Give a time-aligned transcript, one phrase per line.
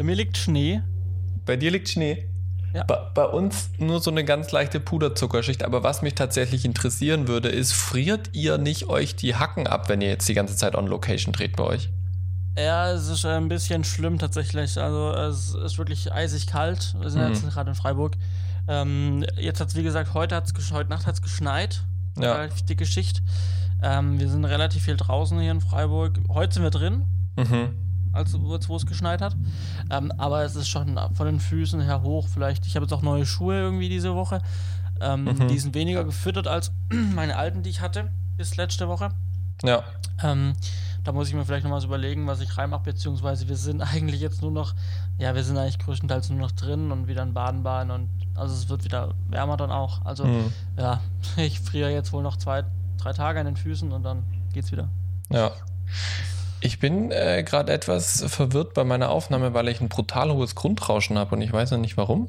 [0.00, 0.80] Bei mir liegt Schnee.
[1.44, 2.26] Bei dir liegt Schnee.
[2.72, 2.84] Ja.
[2.84, 5.62] Bei, bei uns nur so eine ganz leichte Puderzuckerschicht.
[5.62, 10.00] Aber was mich tatsächlich interessieren würde, ist, friert ihr nicht euch die Hacken ab, wenn
[10.00, 11.90] ihr jetzt die ganze Zeit on Location dreht bei euch?
[12.56, 14.78] Ja, es ist ein bisschen schlimm tatsächlich.
[14.78, 16.96] Also es ist wirklich eisig kalt.
[16.98, 17.34] Wir sind Mhm.
[17.34, 18.14] jetzt gerade in Freiburg.
[18.68, 21.82] Ähm, jetzt hat es, wie gesagt, heute, hat's, heute Nacht hat es geschneit.
[22.18, 22.36] Ja.
[22.36, 23.20] Relativ dicke Schicht.
[23.82, 26.18] Ähm, wir sind relativ viel draußen hier in Freiburg.
[26.30, 27.02] Heute sind wir drin,
[27.36, 27.74] Mhm.
[28.12, 29.36] Als wo es wo es geschneit hat.
[29.90, 32.28] Ähm, aber es ist schon von den Füßen her hoch.
[32.28, 34.40] Vielleicht, ich habe jetzt auch neue Schuhe irgendwie diese Woche.
[35.00, 35.48] Ähm, Mhm.
[35.48, 36.72] Die sind weniger gefüttert als
[37.14, 39.10] meine alten, die ich hatte bis letzte Woche.
[39.62, 39.82] Ja.
[40.22, 40.52] Ähm,
[41.04, 43.80] da muss ich mir vielleicht noch mal so überlegen, was ich reinmache, beziehungsweise wir sind
[43.94, 44.74] eigentlich jetzt nur noch,
[45.18, 48.68] ja, wir sind eigentlich größtenteils nur noch drin und wieder in Baden-Baden und also es
[48.68, 50.04] wird wieder wärmer dann auch.
[50.04, 50.52] Also Mhm.
[50.76, 51.00] ja,
[51.36, 52.64] ich friere jetzt wohl noch zwei,
[52.98, 54.88] drei Tage an den Füßen und dann geht's wieder.
[55.30, 55.52] Ja.
[56.62, 61.18] Ich bin äh, gerade etwas verwirrt bei meiner Aufnahme, weil ich ein brutal hohes Grundrauschen
[61.18, 62.28] habe und ich weiß noch nicht warum.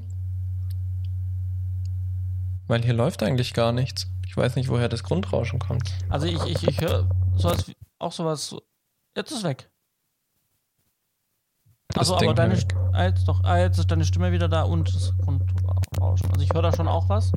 [2.67, 4.08] Weil hier läuft eigentlich gar nichts.
[4.25, 5.92] Ich weiß nicht, woher das Grundrauschen kommt.
[6.08, 8.61] Also ich, ich, ich höre sowas wie, auch sowas, so-
[9.17, 9.70] jetzt ist weg.
[11.98, 12.58] Also aber deine,
[12.94, 16.31] ah, jetzt doch, ah, jetzt ist deine Stimme wieder da und das Grundrauschen.
[16.31, 17.33] Also ich höre da schon auch was,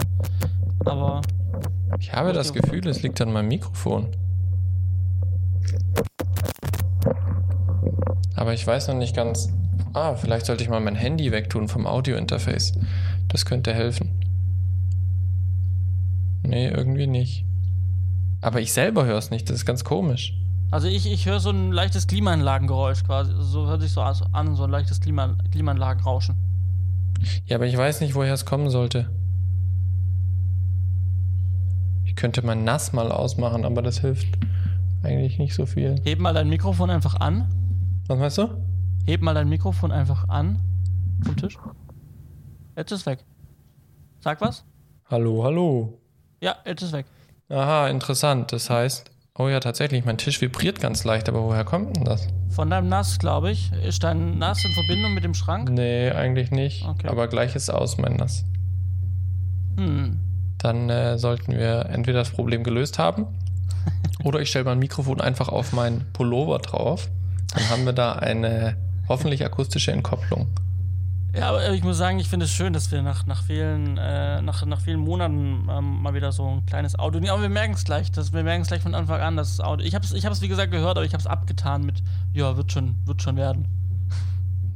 [0.84, 1.22] aber
[1.98, 2.52] Ich habe das.
[2.52, 4.14] Gefühl, es liegt an meinem Mikrofon.
[8.34, 9.52] Aber ich weiß noch nicht ganz.
[9.92, 12.72] Ah, vielleicht sollte ich mal mein Handy wegtun vom Audio-Interface.
[13.28, 14.10] Das könnte helfen.
[16.42, 17.44] Nee, irgendwie nicht.
[18.40, 20.34] Aber ich selber höre es nicht, das ist ganz komisch.
[20.70, 23.32] Also ich, ich höre so ein leichtes Klimaanlagengeräusch quasi.
[23.38, 26.36] So hört sich so an, so ein leichtes Klima, Klimaanlagenrauschen.
[27.46, 29.08] Ja, aber ich weiß nicht, woher es kommen sollte.
[32.04, 34.38] Ich könnte mein Nass mal ausmachen, aber das hilft
[35.02, 35.96] eigentlich nicht so viel.
[36.04, 37.48] Heb mal dein Mikrofon einfach an.
[38.06, 38.50] Was meinst du?
[39.06, 40.60] Heb mal dein Mikrofon einfach an.
[41.24, 41.56] Vom Tisch.
[42.76, 43.24] Jetzt ist weg.
[44.20, 44.62] Sag was?
[45.06, 45.98] Hallo, hallo.
[46.42, 47.06] Ja, jetzt ist weg.
[47.48, 48.52] Aha, interessant.
[48.52, 52.28] Das heißt, oh ja, tatsächlich, mein Tisch vibriert ganz leicht, aber woher kommt denn das?
[52.50, 53.72] Von deinem Nass, glaube ich.
[53.72, 55.70] Ist dein Nass in Verbindung mit dem Schrank?
[55.70, 56.86] Nee, eigentlich nicht.
[56.86, 57.08] Okay.
[57.08, 58.44] Aber gleich ist aus, mein Nass.
[59.78, 60.20] Hm.
[60.58, 63.26] Dann äh, sollten wir entweder das Problem gelöst haben
[64.24, 67.08] oder ich stelle mein Mikrofon einfach auf meinen Pullover drauf.
[67.54, 68.76] Dann haben wir da eine
[69.08, 70.48] hoffentlich akustische Entkopplung.
[71.36, 74.40] Ja, aber ich muss sagen, ich finde es schön, dass wir nach, nach, vielen, äh,
[74.40, 77.32] nach, nach vielen Monaten ähm, mal wieder so ein kleines Audio.
[77.32, 78.12] Aber wir merken es gleich.
[78.12, 79.84] Das, wir merken es gleich von Anfang an, dass das Audio.
[79.84, 82.56] Ich habe es, ich hab's, wie gesagt, gehört, aber ich habe es abgetan mit, ja,
[82.56, 83.66] wird schon, wird schon werden.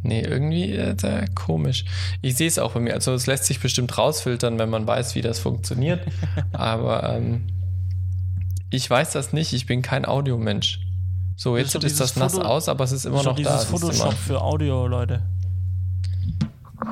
[0.03, 1.85] Nee, irgendwie äh, da, komisch.
[2.23, 2.95] Ich sehe es auch bei mir.
[2.95, 6.01] Also es lässt sich bestimmt rausfiltern, wenn man weiß, wie das funktioniert.
[6.53, 7.47] Aber ähm,
[8.71, 9.53] ich weiß das nicht.
[9.53, 10.81] Ich bin kein Audiomensch.
[11.41, 13.27] So, Das jetzt ist doch ist das nass Foto- aus, aber es ist immer noch
[13.27, 13.33] da.
[13.35, 15.23] dieses siehst du Photoshop für Audio, Leute.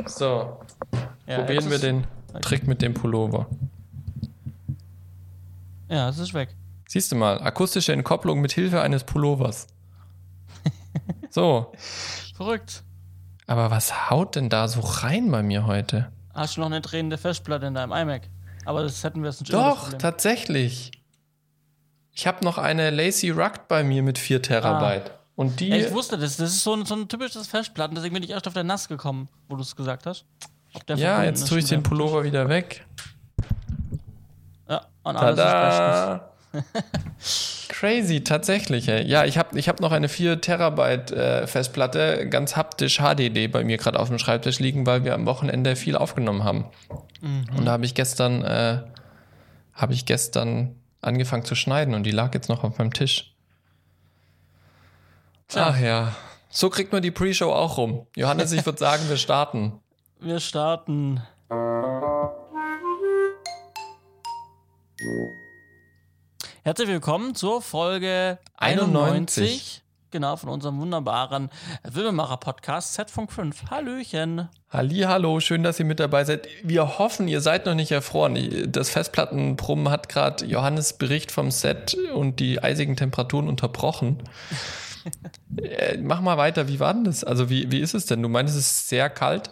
[0.07, 0.61] So,
[1.27, 2.07] Ja, probieren wir ist- den
[2.43, 3.47] Trick mit dem Pullover.
[5.89, 6.55] Ja, es ist weg.
[6.89, 9.67] Siehst du mal, akustische Entkopplung mit Hilfe eines Pullovers.
[11.31, 11.73] So,
[12.37, 12.83] Verrückt.
[13.47, 16.11] aber was haut denn da so rein bei mir heute?
[16.33, 18.23] Hast du noch eine drehende Festplatte in deinem iMac?
[18.65, 20.93] Aber das hätten wir jetzt nicht das Doch, tatsächlich.
[22.16, 25.10] Ich habe noch eine Lazy Rugged bei mir mit 4 Terabyte.
[25.37, 25.69] Und die.
[25.69, 26.38] Ja, ich wusste das.
[26.38, 27.94] Das ist so ein, so ein typisches Festplatten.
[27.94, 30.25] Deswegen bin ich erst auf der Nass gekommen, wo du es gesagt hast.
[30.88, 32.87] Ja, jetzt ist tue ich den Pullover wieder weg.
[34.66, 36.71] Ja, und alles ist bestens.
[37.19, 37.69] Tada!
[37.69, 38.88] Crazy, tatsächlich.
[38.88, 39.06] Ey.
[39.06, 43.62] Ja, ich habe ich hab noch eine 4 Terabyte äh, Festplatte, ganz haptisch HDD bei
[43.62, 46.65] mir gerade auf dem Schreibtisch liegen, weil wir am Wochenende viel aufgenommen haben.
[47.21, 47.44] Mhm.
[47.59, 48.78] Und da habe ich gestern, äh,
[49.75, 53.34] habe ich gestern angefangen zu schneiden und die lag jetzt noch auf meinem Tisch.
[55.49, 55.69] Tja.
[55.71, 56.17] Ach ja.
[56.50, 58.06] So kriegt man die Pre-Show auch rum.
[58.17, 59.81] Johannes, ich würde sagen, wir starten.
[60.19, 61.22] Wir starten.
[66.62, 69.43] Herzlich willkommen zur Folge 91.
[69.43, 69.85] 91.
[70.11, 71.50] Genau, von unserem wunderbaren
[71.91, 73.71] Filmemacher-Podcast Z-Funk 5.
[73.71, 74.48] Hallöchen.
[74.71, 76.48] Halli, hallo, schön, dass ihr mit dabei seid.
[76.63, 78.71] Wir hoffen, ihr seid noch nicht erfroren.
[78.71, 84.22] Das Festplattenbrummen hat gerade Johannes Bericht vom Set und die eisigen Temperaturen unterbrochen.
[85.60, 87.25] äh, mach mal weiter, wie war denn das?
[87.25, 88.22] Also, wie, wie ist es denn?
[88.22, 89.51] Du meinst, es ist sehr kalt?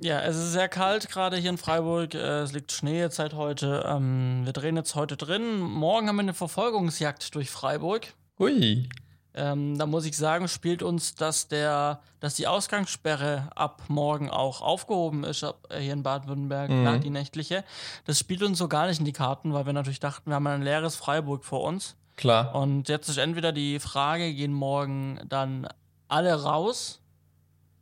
[0.00, 2.14] Ja, es ist sehr kalt gerade hier in Freiburg.
[2.14, 3.84] Äh, Es liegt Schnee jetzt seit heute.
[3.88, 5.58] Ähm, wir drehen jetzt heute drin.
[5.58, 8.06] Morgen haben wir eine Verfolgungsjagd durch Freiburg.
[8.38, 8.88] Ui.
[9.38, 14.60] Ähm, da muss ich sagen, spielt uns, dass der, dass die Ausgangssperre ab morgen auch
[14.62, 17.00] aufgehoben ist ab, äh, hier in Baden-Württemberg, Mhm.
[17.02, 17.62] die nächtliche.
[18.04, 20.46] Das spielt uns so gar nicht in die Karten, weil wir natürlich dachten, wir haben
[20.48, 21.94] ein leeres Freiburg vor uns.
[22.16, 22.52] Klar.
[22.56, 25.68] Und jetzt ist entweder die Frage, gehen morgen dann
[26.08, 27.00] alle raus,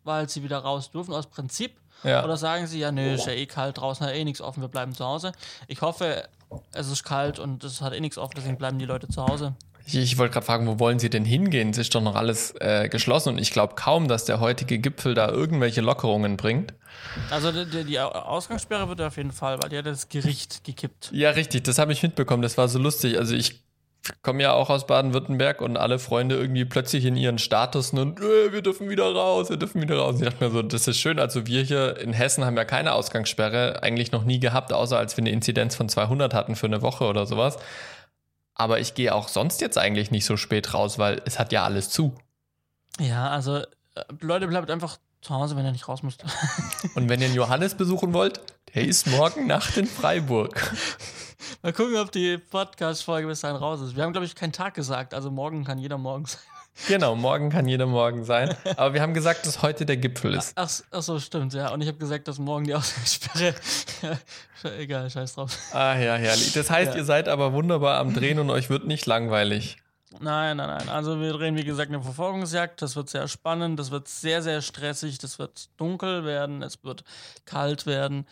[0.04, 1.80] weil sie wieder raus dürfen aus Prinzip?
[2.04, 2.22] Ja.
[2.22, 4.68] Oder sagen sie, ja, nö, ist ja eh kalt, draußen hat eh nichts offen, wir
[4.68, 5.32] bleiben zu Hause.
[5.68, 6.28] Ich hoffe,
[6.72, 9.54] es ist kalt und es hat eh nichts offen, deswegen bleiben die Leute zu Hause.
[9.86, 11.70] Ich, ich wollte gerade fragen, wo wollen Sie denn hingehen?
[11.70, 15.14] Es ist doch noch alles äh, geschlossen und ich glaube kaum, dass der heutige Gipfel
[15.14, 16.74] da irgendwelche Lockerungen bringt.
[17.30, 21.10] Also die, die- Ausgangssperre wird auf jeden Fall, weil die hat das Gericht gekippt.
[21.12, 23.16] Ja, richtig, das habe ich mitbekommen, das war so lustig.
[23.18, 23.62] Also ich
[24.22, 28.52] komme ja auch aus Baden-Württemberg und alle Freunde irgendwie plötzlich in ihren Status und äh,
[28.52, 30.16] wir dürfen wieder raus, wir dürfen wieder raus.
[30.18, 31.18] Ich dachte mir so, das ist schön.
[31.18, 35.16] Also wir hier in Hessen haben ja keine Ausgangssperre, eigentlich noch nie gehabt, außer als
[35.16, 37.56] wir eine Inzidenz von 200 hatten für eine Woche oder sowas.
[38.58, 41.62] Aber ich gehe auch sonst jetzt eigentlich nicht so spät raus, weil es hat ja
[41.64, 42.14] alles zu.
[42.98, 43.64] Ja, also äh,
[44.20, 46.24] Leute, bleibt einfach zu Hause, wenn ihr nicht raus müsst.
[46.94, 48.40] Und wenn ihr den Johannes besuchen wollt,
[48.74, 50.72] der ist morgen Nacht in Freiburg.
[51.62, 53.94] Mal gucken, ob die Podcast-Folge bis dahin raus ist.
[53.94, 56.40] Wir haben, glaube ich, keinen Tag gesagt, also morgen kann jeder morgen sein.
[56.88, 58.54] Genau, morgen kann jeder Morgen sein.
[58.76, 60.52] Aber wir haben gesagt, dass heute der Gipfel ist.
[60.56, 61.72] Ach, ach so, stimmt, ja.
[61.72, 63.54] Und ich habe gesagt, dass morgen die Ausgangssperre.
[64.78, 65.56] Egal, scheiß drauf.
[65.72, 66.52] Ah ja, herrlich.
[66.52, 66.98] Das heißt, Ja.
[66.98, 69.78] ihr seid aber wunderbar am Drehen und euch wird nicht langweilig.
[70.20, 70.88] Nein, nein, nein.
[70.88, 72.80] Also wir drehen, wie gesagt, eine Verfolgungsjagd.
[72.80, 77.04] Das wird sehr spannend, das wird sehr, sehr stressig, das wird dunkel werden, es wird
[77.44, 78.26] kalt werden.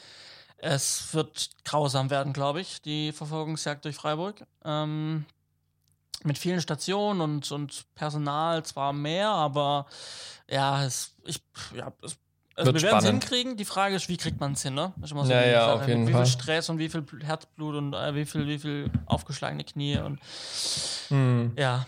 [0.56, 4.44] Es wird grausam werden, glaube ich, die Verfolgungsjagd durch Freiburg.
[4.64, 5.26] Ähm,
[6.24, 9.86] mit vielen Stationen und, und Personal zwar mehr, aber
[10.48, 11.40] ja, es, ich,
[11.74, 12.16] ja, es,
[12.56, 13.56] also wir werden es hinkriegen.
[13.56, 14.92] Die Frage ist, wie kriegt man es hin, ne?
[15.02, 15.82] Ist immer Ja, ja, Sache.
[15.82, 16.24] auf jeden wie Fall.
[16.24, 20.18] viel Stress und wie viel Herzblut und äh, wie viel, wie viel aufgeschlagene Knie und
[21.08, 21.52] Hm.
[21.56, 21.86] ja.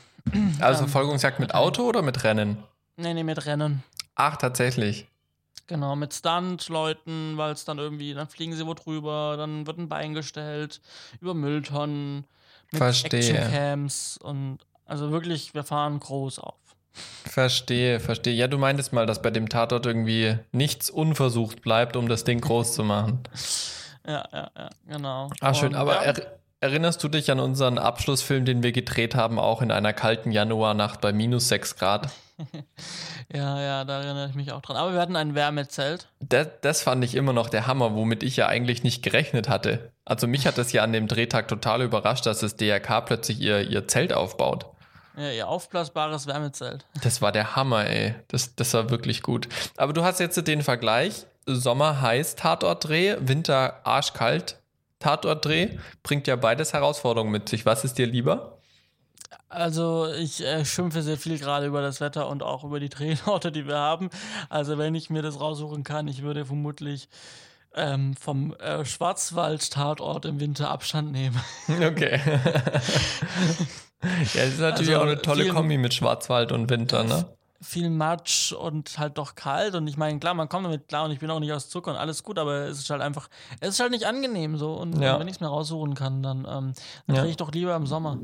[0.60, 2.58] Also Ähm, Verfolgungsjagd mit Auto oder mit Rennen?
[2.96, 3.82] Nee, nee, mit Rennen.
[4.16, 5.06] Ach, tatsächlich.
[5.68, 9.88] Genau, mit Stunt-Leuten, weil es dann irgendwie, dann fliegen sie wo drüber, dann wird ein
[9.88, 10.80] Bein gestellt,
[11.20, 12.24] über Mülltonnen,
[12.72, 13.20] mit Verstehe.
[13.20, 16.54] Actioncams und also wirklich, wir fahren groß auf.
[17.24, 18.34] Verstehe, verstehe.
[18.34, 22.40] Ja, du meintest mal, dass bei dem Tatort irgendwie nichts unversucht bleibt, um das Ding
[22.40, 23.20] groß zu machen.
[24.08, 25.30] Ja, ja, ja, genau.
[25.40, 25.70] Ah, schön.
[25.70, 29.62] Und, Aber ja, er, erinnerst du dich an unseren Abschlussfilm, den wir gedreht haben, auch
[29.62, 32.10] in einer kalten Januarnacht bei minus 6 Grad?
[33.32, 34.76] Ja, ja, da erinnere ich mich auch dran.
[34.76, 36.08] Aber wir hatten ein Wärmezelt.
[36.20, 39.92] Das, das fand ich immer noch der Hammer, womit ich ja eigentlich nicht gerechnet hatte.
[40.04, 43.60] Also mich hat das ja an dem Drehtag total überrascht, dass das DRK plötzlich ihr,
[43.62, 44.66] ihr Zelt aufbaut.
[45.16, 46.84] Ja, ihr aufblasbares Wärmezelt.
[47.02, 48.14] Das war der Hammer, ey.
[48.28, 49.48] Das, das war wirklich gut.
[49.76, 51.26] Aber du hast jetzt den Vergleich.
[51.46, 54.58] Sommer heiß Tatortdreh, Winter arschkalt
[54.98, 55.70] Tatortdreh.
[56.02, 57.64] Bringt ja beides Herausforderungen mit sich.
[57.64, 58.55] Was ist dir lieber?
[59.56, 63.50] Also ich äh, schimpfe sehr viel gerade über das Wetter und auch über die Drehorte,
[63.50, 64.10] die wir haben.
[64.50, 67.08] Also wenn ich mir das raussuchen kann, ich würde vermutlich
[67.74, 71.40] ähm, vom äh, Schwarzwald-Tatort im Winter Abstand nehmen.
[71.68, 72.20] Okay.
[72.22, 72.40] ja,
[74.34, 77.35] das ist natürlich Also auch eine tolle Kombi mit Schwarzwald und Winter, ne?
[77.60, 79.74] Viel Matsch und halt doch kalt.
[79.74, 81.90] Und ich meine, klar, man kommt damit klar und ich bin auch nicht aus Zucker
[81.92, 83.28] und alles gut, aber es ist halt einfach,
[83.60, 84.74] es ist halt nicht angenehm so.
[84.74, 85.18] Und Ja.
[85.18, 86.72] wenn ich es mir raussuchen kann, dann, ähm,
[87.06, 87.24] dann Ja.
[87.24, 88.18] ich doch lieber im Sommer.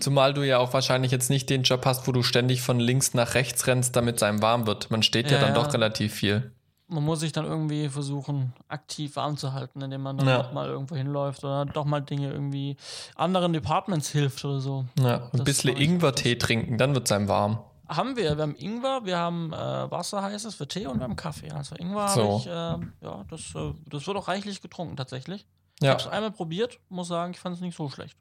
[0.00, 3.14] Zumal du ja auch wahrscheinlich jetzt nicht den Job hast, wo du ständig von links
[3.14, 4.90] nach rechts rennst, damit es einem warm wird.
[4.90, 6.52] Man steht ja, Ja, dann doch relativ viel.
[6.88, 10.68] Man muss sich dann irgendwie versuchen, aktiv warm zu halten, indem man dann doch mal
[10.68, 12.76] irgendwo hinläuft oder doch mal Dinge irgendwie
[13.14, 14.84] anderen Departments hilft oder so.
[15.00, 17.60] Ja, ein bisschen Ingwertee trinken, dann wird es einem warm.
[17.96, 18.36] Haben wir.
[18.36, 21.50] Wir haben Ingwer, wir haben äh, Wasser heißes für Tee und wir haben Kaffee.
[21.50, 22.20] Also Ingwer So.
[22.22, 25.46] habe ich, äh, ja, das, äh, das wird auch reichlich getrunken tatsächlich.
[25.80, 25.90] Ich Ja.
[25.92, 28.16] habe es einmal probiert, muss sagen, ich fand es nicht so schlecht.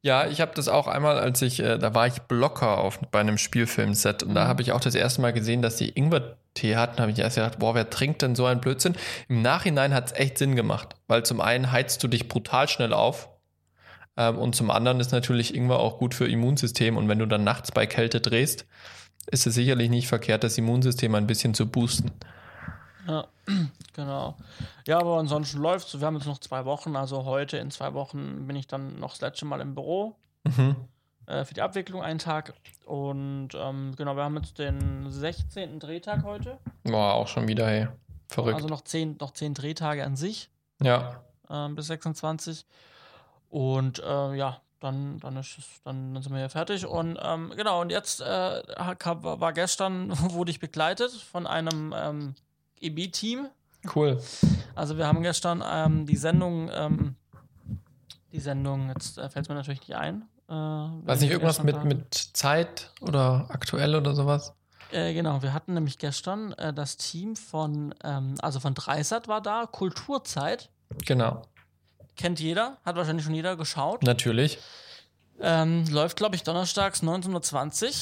[0.00, 3.20] Ja, ich habe das auch einmal, als ich, äh, da war ich Blocker auf, bei
[3.20, 4.48] einem Spielfilmset und da Mhm.
[4.48, 7.58] habe ich auch das erste Mal gesehen, dass die Ingwertee hatten, habe ich erst gedacht,
[7.58, 8.96] boah, wer trinkt denn so einen Blödsinn?
[9.28, 12.94] Im Nachhinein hat es echt Sinn gemacht, weil zum einen heizt du dich brutal schnell
[12.94, 13.28] auf
[14.16, 17.44] ähm, und zum anderen ist natürlich Ingwer auch gut für Immunsystem und wenn du dann
[17.44, 18.66] nachts bei Kälte drehst,
[19.30, 22.10] ist es sicherlich nicht verkehrt, das Immunsystem ein bisschen zu boosten.
[23.06, 23.26] Ja,
[23.92, 24.36] genau.
[24.86, 26.00] Ja, aber ansonsten läuft es.
[26.00, 26.96] Wir haben jetzt noch zwei Wochen.
[26.96, 30.76] Also heute in zwei Wochen bin ich dann noch das letzte Mal im Büro Mhm.
[31.26, 32.52] äh, für die Abwicklung einen Tag.
[32.84, 35.80] Und ähm, genau, wir haben jetzt den 16.
[35.80, 36.58] Drehtag heute.
[36.84, 37.88] Boah, auch schon wieder, hey.
[38.28, 38.56] Verrückt.
[38.56, 40.50] Also noch zehn, noch zehn Drehtage an sich.
[40.82, 41.20] ja.
[41.50, 42.64] ähm, bis 26.
[43.50, 46.86] Und äh, ja, dann, dann, ist es, dann, dann sind wir hier fertig.
[46.86, 52.34] Und ähm, genau, und jetzt äh, war gestern, wurde ich begleitet von einem ähm,
[52.80, 53.48] EB-Team.
[53.94, 54.20] Cool.
[54.74, 57.16] Also wir haben gestern ähm, die Sendung, ähm,
[58.32, 60.22] die Sendung, jetzt äh, fällt es mir natürlich nicht ein.
[60.48, 64.54] Äh, Weiß nicht, irgendwas mit, mit Zeit oder aktuell oder sowas?
[64.92, 69.40] Äh, genau, wir hatten nämlich gestern äh, das Team von, ähm, also von Dreisat war
[69.40, 70.70] da, Kulturzeit.
[71.04, 71.42] Genau.
[72.16, 74.02] Kennt jeder, hat wahrscheinlich schon jeder geschaut.
[74.02, 74.58] Natürlich.
[75.38, 77.92] Ähm, läuft, glaube ich, donnerstags 19.20 Uhr.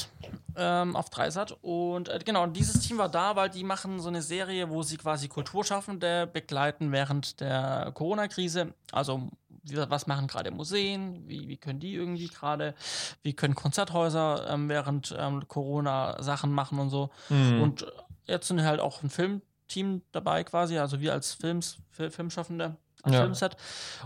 [0.56, 1.56] ähm, auf Dreisat.
[1.62, 4.96] Und äh, genau, dieses Team war da, weil die machen so eine Serie, wo sie
[4.98, 8.72] quasi Kulturschaffende begleiten während der Corona-Krise.
[8.92, 9.30] Also
[9.66, 12.74] was machen gerade Museen, wie, wie können die irgendwie gerade,
[13.22, 17.10] wie können Konzerthäuser ähm, während ähm, Corona Sachen machen und so.
[17.30, 17.62] Mhm.
[17.62, 17.86] Und
[18.26, 23.14] jetzt sind halt auch ein Filmteam dabei quasi, also wir als Films, Fil- Filmschaffende als
[23.14, 23.20] Ja.
[23.20, 23.56] Filmset.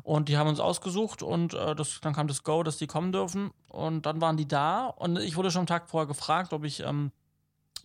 [0.02, 3.12] Und die haben uns ausgesucht und äh, das, dann kam das Go, dass die kommen
[3.12, 3.50] dürfen.
[3.68, 6.80] Und dann waren die da und ich wurde schon am Tag vorher gefragt, ob ich
[6.80, 7.12] ähm,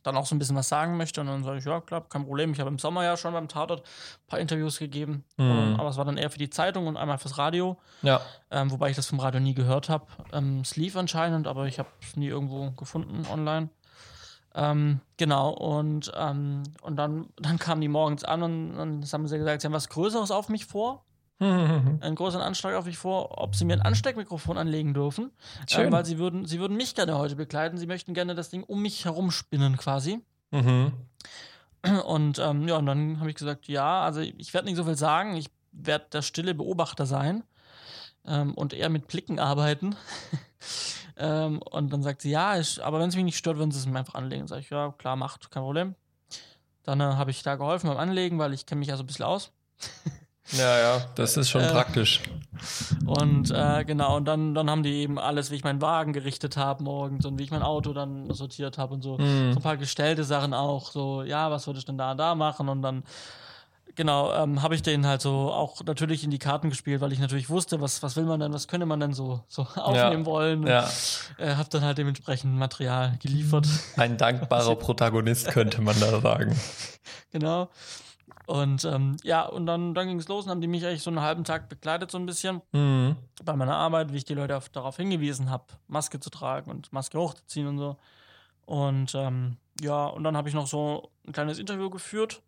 [0.03, 1.21] dann auch so ein bisschen was sagen möchte.
[1.21, 2.51] Und dann sage ich, ja, klar, kein Problem.
[2.51, 5.23] Ich habe im Sommer ja schon beim Tatort ein paar Interviews gegeben.
[5.37, 5.45] Mhm.
[5.45, 7.77] Ähm, aber es war dann eher für die Zeitung und einmal fürs Radio.
[8.01, 8.19] Ja.
[8.51, 10.05] Ähm, wobei ich das vom Radio nie gehört habe.
[10.33, 13.69] Ähm, es lief anscheinend, aber ich habe es nie irgendwo gefunden online.
[14.55, 19.37] Ähm, genau, und, ähm, und dann, dann kamen die morgens an und dann haben sie
[19.37, 21.05] gesagt, sie haben was Größeres auf mich vor,
[21.39, 25.31] einen größeren Anschlag auf mich vor, ob sie mir ein Ansteckmikrofon anlegen dürfen,
[25.67, 25.87] Schön.
[25.87, 28.63] ähm, weil sie würden, sie würden mich gerne heute begleiten, sie möchten gerne das Ding
[28.63, 30.21] um mich herum spinnen quasi.
[30.51, 30.93] Mhm.
[32.05, 34.95] Und ähm, ja, und dann habe ich gesagt, ja, also ich werde nicht so viel
[34.95, 37.43] sagen, ich werde der stille Beobachter sein
[38.25, 39.95] ähm, und eher mit Blicken arbeiten.
[41.17, 43.79] ähm, und dann sagt sie, ja, ich, aber wenn es mich nicht stört, würden sie
[43.79, 44.47] es mir einfach anlegen.
[44.47, 45.95] Sag ich, ja, klar, macht, kein Problem.
[46.83, 49.07] Dann äh, habe ich da geholfen beim Anlegen, weil ich kenne mich ja so ein
[49.07, 49.51] bisschen aus.
[50.51, 52.21] Ja, ja, das ist schon Äh, praktisch.
[53.05, 56.57] Und äh, genau, und dann, dann haben die eben alles, wie ich meinen Wagen gerichtet
[56.57, 59.17] habe morgens und wie ich mein Auto dann sortiert habe und so.
[59.17, 59.53] Mhm.
[59.53, 62.35] So ein paar gestellte Sachen auch, so, ja, was würde ich denn da und da
[62.35, 62.67] machen?
[62.67, 63.03] Und dann,
[63.95, 67.19] genau, ähm, habe ich denen halt so auch natürlich in die Karten gespielt, weil ich
[67.19, 70.61] natürlich wusste, was, was will man denn, was könnte man denn so, so aufnehmen wollen.
[70.61, 70.89] Und, Ja,
[71.37, 73.67] äh, habe dann halt dementsprechend Material geliefert.
[73.97, 76.55] ein dankbarer Protagonist könnte man da sagen.
[77.31, 77.69] genau.
[78.45, 81.09] Und ähm, ja, und dann, dann ging es los und haben die mich eigentlich so
[81.09, 82.61] einen halben Tag begleitet, so ein bisschen.
[82.73, 83.15] Mhm.
[83.45, 86.91] bei meiner Arbeit, wie ich die Leute auf, darauf hingewiesen habe, Maske zu tragen und
[86.91, 87.95] Maske hochzuziehen und so.
[88.65, 92.41] Und ähm, ja, und dann habe ich noch so ein kleines Interview geführt,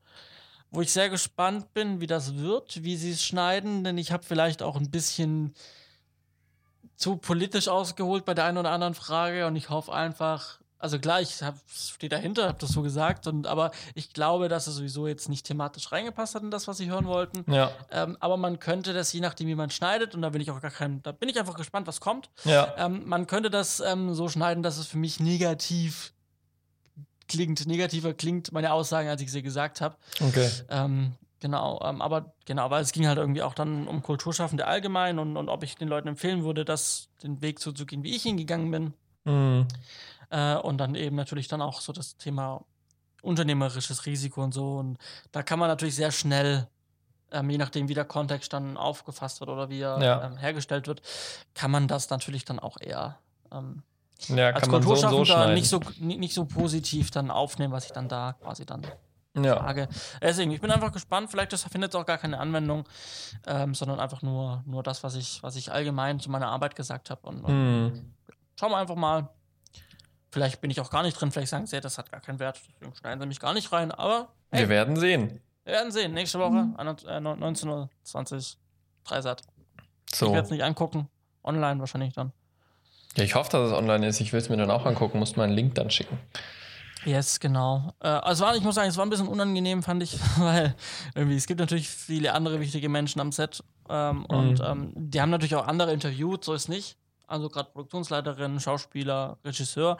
[0.72, 4.24] wo ich sehr gespannt bin, wie das wird, wie sie es schneiden, denn ich habe
[4.24, 5.54] vielleicht auch ein bisschen
[6.96, 11.22] zu politisch ausgeholt bei der einen oder anderen Frage und ich hoffe einfach, also klar,
[11.22, 11.42] ich
[11.74, 15.46] stehe dahinter, habe das so gesagt, und aber ich glaube, dass es sowieso jetzt nicht
[15.46, 17.52] thematisch reingepasst hat in das, was sie hören wollten.
[17.52, 20.52] Ja, Ähm, aber man könnte das, je nachdem, wie man schneidet, und da bin ich
[20.52, 22.30] auch gar kein, da bin ich einfach gespannt, was kommt.
[22.44, 22.74] ja.
[22.78, 26.14] Ähm, man könnte das ähm, so schneiden, dass es für mich negativ
[27.28, 29.96] klingt, negativer klingt, meine Aussagen, als ich sie gesagt habe.
[30.22, 30.50] Okay.
[30.70, 35.20] Ähm, genau, ähm, aber genau, weil es ging halt irgendwie auch dann um Kulturschaffende allgemein
[35.20, 38.16] und, und ob ich den Leuten empfehlen würde, das den Weg so zu gehen, wie
[38.16, 38.94] ich ihn gegangen bin.
[39.26, 39.68] Mhm.
[40.30, 42.64] Äh, und dann eben natürlich dann auch so das Thema
[43.22, 44.78] unternehmerisches Risiko und so.
[44.78, 44.98] Und
[45.32, 46.68] da kann man natürlich sehr schnell,
[47.32, 50.26] ähm, je nachdem, wie der Kontext dann aufgefasst wird oder wie er Ja.
[50.26, 51.02] ähm, hergestellt wird,
[51.56, 53.18] kann man das natürlich dann auch eher
[53.52, 53.82] ähm,
[54.28, 55.54] Ja, als kann man so und so Kulturschaffender schneiden.
[55.56, 58.82] nicht so, ni- nicht so positiv dann aufnehmen, was ich dann da quasi dann
[59.38, 59.56] ja.
[59.60, 59.90] sage.
[60.22, 62.86] Deswegen, ich bin einfach gespannt, vielleicht das findet es auch gar keine Anwendung,
[63.46, 67.10] ähm, sondern einfach nur, nur das, was ich, was ich allgemein zu meiner Arbeit gesagt
[67.10, 67.28] habe.
[67.28, 67.54] Und, und
[67.94, 68.14] Mhm.
[68.60, 69.30] schauen wir einfach mal.
[70.32, 72.60] Vielleicht bin ich auch gar nicht drin, vielleicht sagen sie, das hat gar keinen Wert,
[72.76, 75.40] deswegen schneiden sie mich gar nicht rein, aber hey, Wir werden sehen.
[75.64, 76.14] wir werden sehen.
[76.14, 77.90] Nächste Woche, 19.20 Uhr,
[79.06, 79.44] Dreisat.
[80.12, 80.32] Ich So.
[80.34, 81.08] werde es nicht angucken,
[81.44, 82.34] online wahrscheinlich dann.
[83.18, 84.20] Ja, ich hoffe, dass es online ist.
[84.20, 85.20] Ich will es mir dann auch angucken.
[85.20, 86.20] Muss mal einen Link dann schicken.
[87.06, 87.94] Yes, genau.
[88.02, 90.76] Äh, also war, ich muss sagen, es war ein bisschen unangenehm, fand ich, weil
[91.14, 94.66] irgendwie, es gibt natürlich viele andere wichtige Menschen am Set ähm, und Mhm.
[94.66, 96.98] ähm, die haben natürlich auch andere interviewt, so ist nicht.
[97.28, 99.98] Also gerade Produktionsleiterin, Schauspieler, Regisseur,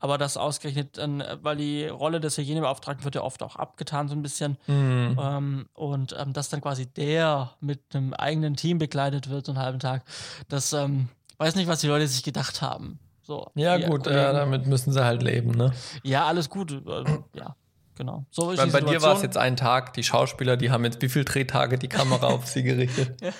[0.00, 4.14] aber das ausgerechnet, äh, weil die Rolle des Hygienebeauftragten wird ja oft auch abgetan, so
[4.14, 4.56] ein bisschen.
[4.68, 5.18] Mhm.
[5.20, 9.60] Ähm, und ähm, dass dann quasi der mit einem eigenen Team begleitet wird, so einen
[9.60, 10.04] halben Tag,
[10.48, 12.98] das ähm, weiß nicht, was die Leute sich gedacht haben.
[13.22, 15.72] So, Ja, gut, ja, damit müssen sie halt leben, ne?
[16.02, 16.72] Ja, alles gut.
[16.72, 17.56] äh, ja,
[17.94, 18.26] genau.
[18.30, 19.94] So ist Bei, die bei dir war es jetzt ein Tag.
[19.94, 23.16] Die Schauspieler, die haben jetzt wie viele Drehtage die Kamera auf sie gerichtet?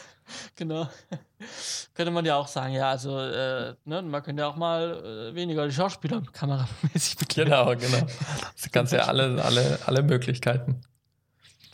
[0.56, 0.88] Genau.
[1.92, 5.34] Könnte man ja auch sagen, ja, also, äh, ne, man könnte ja auch mal äh,
[5.34, 7.50] weniger die Schauspieler kameramäßig begleiten.
[7.50, 7.98] Genau, genau.
[8.00, 10.80] Du kannst ja alle, alle, alle Möglichkeiten.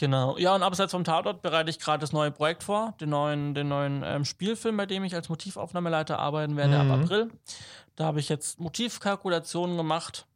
[0.00, 0.38] Genau.
[0.38, 3.69] Ja, und abseits vom Tatort bereite ich gerade das neue Projekt vor, den neuen, den
[3.69, 7.02] neuen ähm, Spielfilm, bei dem ich als Motivaufnahmeleiter arbeiten werde ab Mhm.
[7.02, 7.30] April.
[7.97, 10.26] Da habe ich jetzt Motivkalkulationen gemacht.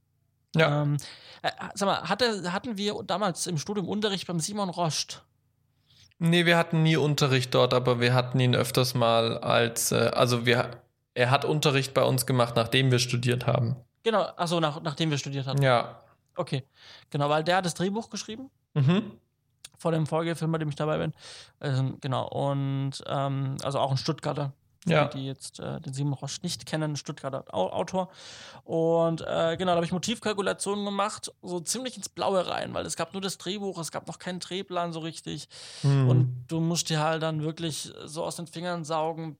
[0.54, 0.82] Ja.
[0.82, 0.98] Ähm,
[1.40, 5.22] äh, sag mal, hatte, hatten wir damals im Studium Unterricht beim Simon Rost?
[6.18, 10.44] Nee, wir hatten nie Unterricht dort, aber wir hatten ihn öfters mal als, äh, also
[10.44, 10.82] wir,
[11.14, 13.76] er hat Unterricht bei uns gemacht, nachdem wir studiert haben.
[14.02, 15.62] Genau, achso, nach, nachdem wir studiert hatten.
[15.62, 16.02] Ja.
[16.36, 16.64] Okay.
[17.08, 18.50] Genau, weil der hat das Drehbuch geschrieben.
[18.74, 19.12] Mhm.
[19.78, 21.12] Vor dem Folgefilm, bei dem ich dabei bin.
[21.60, 24.52] Ähm, genau, und ähm, also auch ein Stuttgarter.
[24.86, 25.06] ja.
[25.06, 28.10] die, die jetzt äh, den Simon Roche nicht kennen, Stuttgarter Autor.
[28.64, 32.96] Und äh, genau, da habe ich Motivkalkulationen gemacht, so ziemlich ins Blaue rein, weil es
[32.96, 35.48] gab nur das Drehbuch, es gab noch keinen Drehplan so richtig.
[35.82, 36.08] Mhm.
[36.08, 39.38] Und du musst dir halt dann wirklich so aus den Fingern saugen,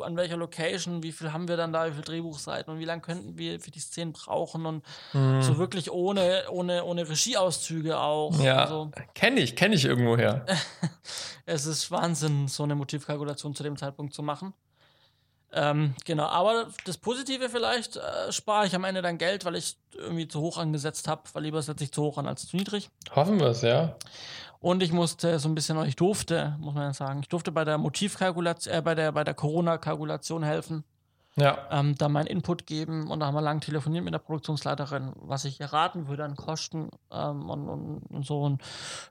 [0.00, 3.02] an welcher Location, wie viel haben wir dann da, wie viele Drehbuchseiten und wie lange
[3.02, 5.42] könnten wir für die Szenen brauchen und mhm.
[5.42, 8.38] so wirklich ohne, ohne, ohne Regieauszüge auch.
[8.40, 10.44] Ja, also, kenne ich, kenne ich irgendwoher.
[11.46, 14.52] es ist Wahnsinn, so eine Motivkalkulation zu dem Zeitpunkt zu machen.
[15.52, 19.78] Ähm, genau, aber das Positive vielleicht äh, spare ich am Ende dann Geld, weil ich
[19.94, 22.90] irgendwie zu hoch angesetzt habe, weil lieber setze ich zu hoch an als zu niedrig.
[23.14, 23.96] Hoffen wir es, ja.
[24.66, 27.64] Und ich musste so ein bisschen, ich durfte, muss man ja sagen, ich durfte bei
[27.64, 30.82] der Motivkalkulation, äh, bei der, bei der Corona-Kalkulation helfen.
[31.36, 31.68] Ja.
[31.70, 35.44] Ähm, da meinen Input geben und da haben wir lang telefoniert mit der Produktionsleiterin, was
[35.44, 38.42] ich erraten würde an Kosten ähm, und, und, und, so.
[38.42, 38.60] Und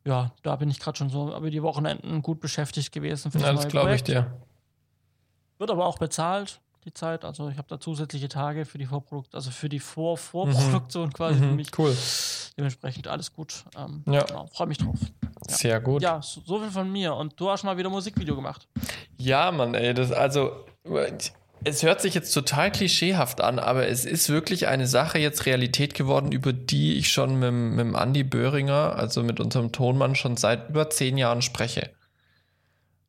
[0.04, 3.32] ja, da bin ich gerade schon so über die Wochenenden gut beschäftigt gewesen.
[3.32, 4.34] Für das, ja, das glaube ich dir.
[5.58, 7.24] Wird aber auch bezahlt die Zeit.
[7.24, 11.14] Also ich habe da zusätzliche Tage für die Vorprodukt, also für die Vor Vorproduktion mhm.
[11.14, 11.80] quasi mhm, für mich.
[11.80, 11.96] Cool.
[12.58, 13.64] Dementsprechend alles gut.
[13.78, 14.24] Ähm, ja.
[14.24, 15.00] Genau, Freue mich drauf.
[15.50, 15.56] Ja.
[15.56, 16.02] Sehr gut.
[16.02, 17.14] Ja, so, so, viel von mir.
[17.14, 18.68] Und du hast mal wieder Musikvideo gemacht.
[19.18, 20.66] Ja, Mann, ey, das also.
[21.64, 25.96] Es hört sich jetzt total klischeehaft an, aber es ist wirklich eine Sache jetzt Realität
[25.96, 30.38] geworden, über die ich schon mit, mit dem Andi Böhringer, also mit unserem Tonmann, schon
[30.38, 31.90] seit über zehn Jahren spreche.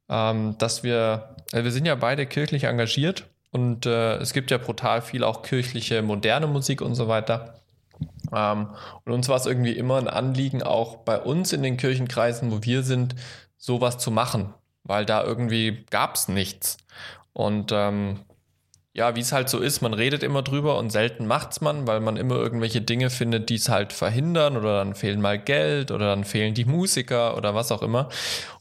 [0.08, 4.56] Ähm, dass wir, also wir sind ja beide kirchlich engagiert und äh, es gibt ja
[4.56, 7.60] brutal viel auch kirchliche, moderne Musik und so weiter.
[8.36, 8.68] Ähm,
[9.04, 12.62] und uns war es irgendwie immer ein Anliegen, auch bei uns in den Kirchenkreisen, wo
[12.62, 13.14] wir sind,
[13.56, 16.76] sowas zu machen, weil da irgendwie gab es nichts.
[17.32, 18.20] Und ähm,
[18.92, 22.00] ja, wie es halt so ist, man redet immer drüber und selten macht's man, weil
[22.00, 26.06] man immer irgendwelche Dinge findet, die es halt verhindern oder dann fehlen mal Geld oder
[26.06, 28.08] dann fehlen die Musiker oder was auch immer.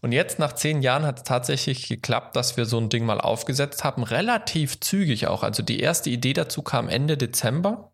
[0.02, 3.22] Und jetzt nach zehn Jahren hat es tatsächlich geklappt, dass wir so ein Ding mal
[3.22, 5.44] aufgesetzt haben, relativ zügig auch.
[5.44, 7.92] Also die erste Idee dazu kam Ende Dezember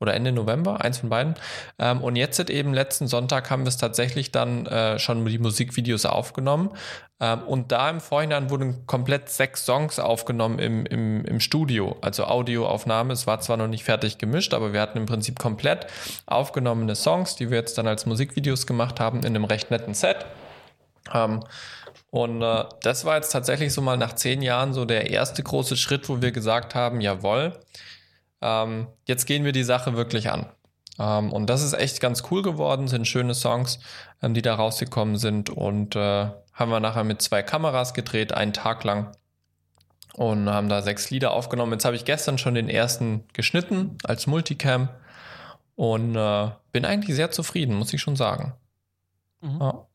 [0.00, 1.34] oder Ende November, eins von beiden.
[1.78, 6.04] Ähm, und jetzt eben letzten Sonntag haben wir es tatsächlich dann äh, schon die Musikvideos
[6.04, 6.70] aufgenommen.
[7.18, 12.24] Ähm, und da im Vorhinein wurden komplett sechs Songs aufgenommen im, im, im Studio, also
[12.24, 13.12] Audioaufnahme.
[13.12, 15.86] Es war zwar noch nicht fertig gemischt, aber wir hatten im Prinzip komplett
[16.26, 20.26] aufgenommene Songs, die wir jetzt dann als Musikvideos gemacht haben in einem recht netten Set.
[21.14, 21.42] Ähm,
[22.10, 25.76] und äh, das war jetzt tatsächlich so mal nach zehn Jahren so der erste große
[25.76, 27.52] Schritt, wo wir gesagt haben, jawohl,
[28.40, 30.46] ähm, jetzt gehen wir die Sache wirklich an.
[30.98, 33.78] Ähm, und das ist echt ganz cool geworden, sind schöne Songs,
[34.22, 38.52] ähm, die da rausgekommen sind und äh, haben wir nachher mit zwei Kameras gedreht, einen
[38.52, 39.12] Tag lang
[40.14, 41.72] und haben da sechs Lieder aufgenommen.
[41.72, 44.88] Jetzt habe ich gestern schon den ersten geschnitten als Multicam
[45.74, 48.54] und äh, bin eigentlich sehr zufrieden, muss ich schon sagen.
[49.42, 49.58] Mhm.
[49.60, 49.86] Ja.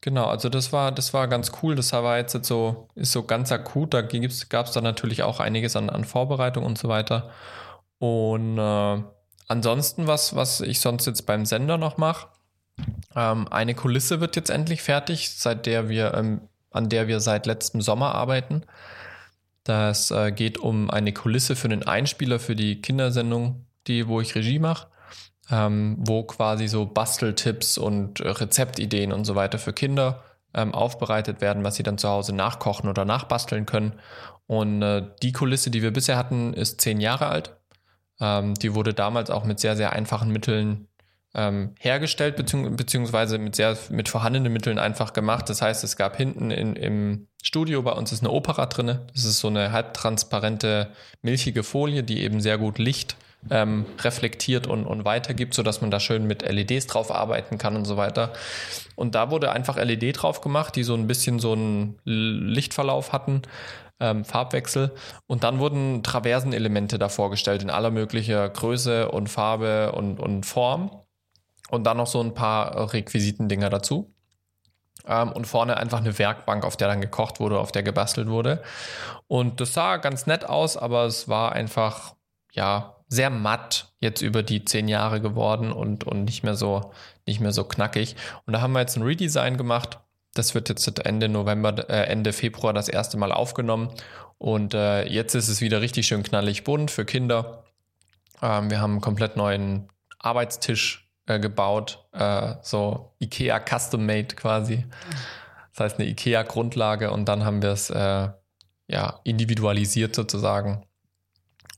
[0.00, 1.74] Genau, also das war, das war ganz cool.
[1.74, 3.94] Das war jetzt so, ist so ganz akut.
[3.94, 7.30] Da gab es dann natürlich auch einiges an, an Vorbereitung und so weiter.
[7.98, 9.02] Und äh,
[9.48, 12.28] ansonsten, was, was ich sonst jetzt beim Sender noch mache,
[13.16, 17.46] ähm, eine Kulisse wird jetzt endlich fertig, seit der wir, ähm, an der wir seit
[17.46, 18.62] letztem Sommer arbeiten.
[19.64, 24.36] Das äh, geht um eine Kulisse für den Einspieler für die Kindersendung, die, wo ich
[24.36, 24.86] Regie mache
[25.50, 30.22] ähm, wo quasi so Basteltipps und äh, Rezeptideen und so weiter für Kinder
[30.54, 33.94] ähm, aufbereitet werden, was sie dann zu Hause nachkochen oder nachbasteln können.
[34.46, 37.56] Und äh, die Kulisse, die wir bisher hatten, ist zehn Jahre alt.
[38.20, 40.88] Ähm, die wurde damals auch mit sehr, sehr einfachen Mitteln
[41.34, 45.48] ähm, hergestellt, bezieh beziehungsweise mit sehr mit vorhandenen Mitteln einfach gemacht.
[45.50, 48.98] Das heißt, es gab hinten in, im Studio bei uns ist eine Opera drin.
[49.14, 50.90] Das ist so eine halbtransparente,
[51.22, 53.16] milchige Folie, die eben sehr gut Licht
[53.50, 57.84] ähm, reflektiert und, und weitergibt, sodass man da schön mit LEDs drauf arbeiten kann und
[57.84, 58.32] so weiter.
[58.96, 63.42] Und da wurde einfach LED drauf gemacht, die so ein bisschen so einen Lichtverlauf hatten.
[64.00, 64.94] Ähm, Farbwechsel
[65.26, 71.02] und dann wurden Traversenelemente da vorgestellt in aller möglicher Größe und Farbe und, und Form
[71.70, 74.14] und dann noch so ein paar Requisitendinger dazu
[75.04, 78.62] ähm, und vorne einfach eine Werkbank, auf der dann gekocht wurde, auf der gebastelt wurde
[79.26, 82.14] und das sah ganz nett aus, aber es war einfach
[82.52, 86.92] ja sehr matt jetzt über die zehn Jahre geworden und, und nicht mehr so,
[87.26, 88.16] nicht mehr so knackig.
[88.46, 89.98] Und da haben wir jetzt ein Redesign gemacht.
[90.34, 93.90] Das wird jetzt Ende November, äh, Ende Februar das erste Mal aufgenommen.
[94.36, 97.64] Und äh, jetzt ist es wieder richtig schön knallig bunt für Kinder.
[98.42, 104.84] Ähm, wir haben einen komplett neuen Arbeitstisch äh, gebaut, äh, so IKEA Custom Made quasi.
[105.72, 108.28] Das heißt eine IKEA Grundlage und dann haben wir es äh,
[108.88, 110.84] ja individualisiert sozusagen.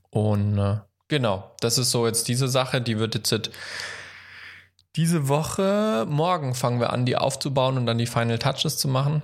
[0.09, 0.77] Und äh,
[1.11, 3.51] Genau, das ist so jetzt diese Sache, die wird jetzt
[4.95, 9.21] diese Woche, morgen fangen wir an, die aufzubauen und dann die Final Touches zu machen.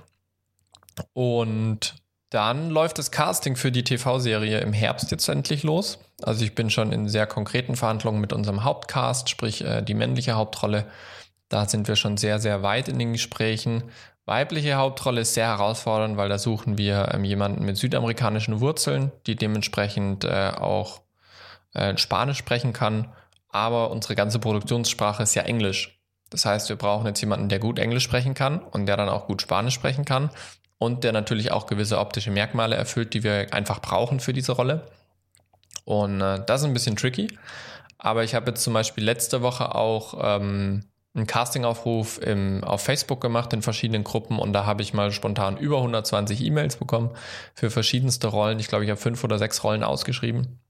[1.14, 1.94] Und
[2.30, 5.98] Dann läuft das Casting für die TV-Serie im Herbst jetzt endlich los.
[6.20, 10.34] Also ich bin schon in sehr konkreten Verhandlungen mit unserem Hauptcast, sprich äh, die männliche
[10.34, 10.84] Hauptrolle.
[11.48, 13.84] Da sind wir schon sehr, sehr weit in den Gesprächen.
[14.26, 19.36] Weibliche Hauptrolle ist sehr herausfordernd, weil da suchen wir ähm, jemanden mit südamerikanischen Wurzeln, die
[19.36, 21.00] dementsprechend äh, auch
[21.74, 23.12] äh, Spanisch sprechen kann.
[23.48, 25.98] Aber unsere ganze Produktionssprache ist ja Englisch.
[26.30, 29.26] Das heißt, wir brauchen jetzt jemanden, der gut Englisch sprechen kann und der dann auch
[29.26, 30.30] gut Spanisch sprechen kann
[30.78, 34.86] und der natürlich auch gewisse optische Merkmale erfüllt, die wir einfach brauchen für diese Rolle.
[35.84, 37.38] Und äh, das ist ein bisschen tricky.
[37.96, 43.20] Aber ich habe jetzt zum Beispiel letzte Woche auch ähm, einen Castingaufruf im, auf Facebook
[43.20, 47.10] gemacht in verschiedenen Gruppen und da habe ich mal spontan über 120 E-Mails bekommen
[47.54, 48.60] für verschiedenste Rollen.
[48.60, 50.60] Ich glaube, ich habe fünf oder sechs Rollen ausgeschrieben.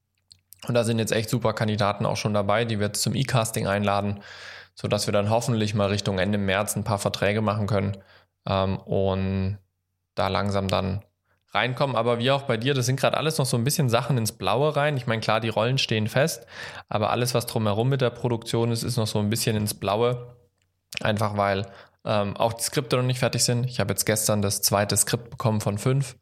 [0.66, 3.66] Und da sind jetzt echt super Kandidaten auch schon dabei, die wir jetzt zum E-Casting
[3.66, 4.21] einladen,
[4.75, 7.97] sodass wir dann hoffentlich mal Richtung Ende März ein paar Verträge machen können
[8.47, 9.59] ähm, und
[10.14, 11.05] da langsam dann
[11.53, 11.97] reinkommen.
[11.97, 14.33] Aber wie auch bei dir, das sind gerade alles noch so ein bisschen Sachen ins
[14.33, 14.97] Blaue rein.
[14.97, 16.47] Ich meine, klar, die Rollen stehen fest,
[16.88, 20.37] aber alles, was drumherum mit der Produktion ist, ist noch so ein bisschen ins Blaue.
[21.01, 21.66] Einfach weil
[22.05, 23.66] ähm, auch die Skripte noch nicht fertig sind.
[23.66, 26.16] Ich habe jetzt gestern das zweite Skript bekommen von fünf.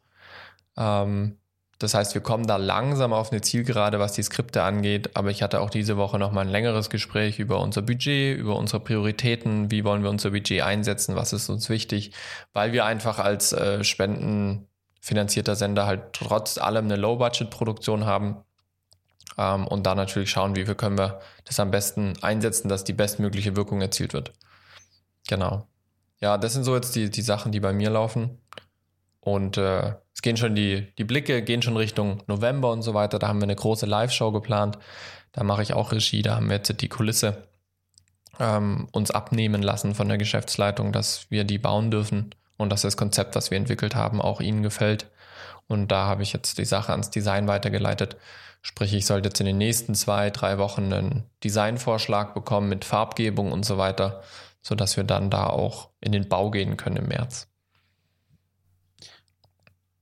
[0.77, 1.39] Ähm,
[1.79, 5.11] das heißt, wir kommen da langsam auf eine Zielgerade, was die Skripte angeht.
[5.15, 8.57] Aber ich hatte auch diese Woche noch mal ein längeres Gespräch über unser Budget, über
[8.57, 9.71] unsere Prioritäten.
[9.71, 11.17] Wie wollen wir unser Budget einsetzen?
[11.17, 12.13] Was ist uns wichtig?
[12.55, 18.39] Weil wir einfach als äh, spendenfinanzierter Sender halt trotz allem eine Low-Budget-Produktion haben.
[19.37, 22.95] Ähm, und da natürlich schauen, wie wir können wir das am besten einsetzen, dass die
[22.95, 24.33] bestmögliche Wirkung erzielt wird.
[25.29, 25.67] Genau.
[26.21, 28.39] Ja, das sind so jetzt die, die Sachen, die bei mir laufen.
[29.27, 33.19] Und äh, es gehen schon die, die Blicke, gehen schon Richtung November und so weiter.
[33.19, 34.79] Da haben wir eine große Live-Show geplant.
[35.33, 37.49] Da mache ich auch Regie, da haben wir jetzt die Kulisse
[38.39, 42.97] ähm, uns abnehmen lassen von der Geschäftsleitung, dass wir die bauen dürfen und dass das
[42.97, 45.11] Konzept, was wir entwickelt haben, auch ihnen gefällt.
[45.67, 48.17] Und da habe ich jetzt die Sache ans Design weitergeleitet.
[48.63, 53.51] Sprich, ich sollte jetzt in den nächsten zwei, drei Wochen einen Designvorschlag bekommen mit Farbgebung
[53.51, 54.23] und so weiter,
[54.63, 57.49] sodass wir dann da auch in den Bau gehen können im März.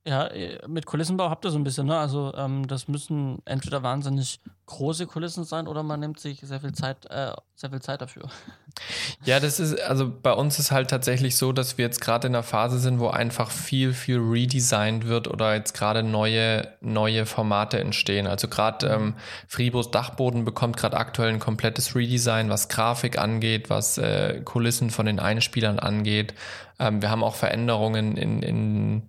[0.06, 1.98] Ja, äh, mit Kulissenbau habt ihr so ein bisschen, ne?
[1.98, 6.72] Also ähm, das müssen entweder wahnsinnig große Kulissen sein oder man nimmt sich sehr viel
[6.72, 8.24] Zeit, äh, sehr viel Zeit dafür.
[9.24, 12.34] Ja, das ist, also bei uns ist halt tatsächlich so, dass wir jetzt gerade in
[12.34, 17.78] einer Phase sind, wo einfach viel, viel redesigned wird oder jetzt gerade neue, neue Formate
[17.78, 18.26] entstehen.
[18.26, 19.14] Also gerade ähm,
[19.46, 25.06] Fribos Dachboden bekommt gerade aktuell ein komplettes Redesign, was Grafik angeht, was äh, Kulissen von
[25.06, 26.34] den Einspielern angeht.
[26.80, 29.08] Ähm, wir haben auch Veränderungen in, in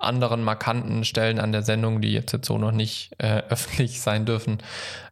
[0.00, 4.24] anderen markanten Stellen an der Sendung, die jetzt, jetzt so noch nicht äh, öffentlich sein
[4.24, 4.58] dürfen,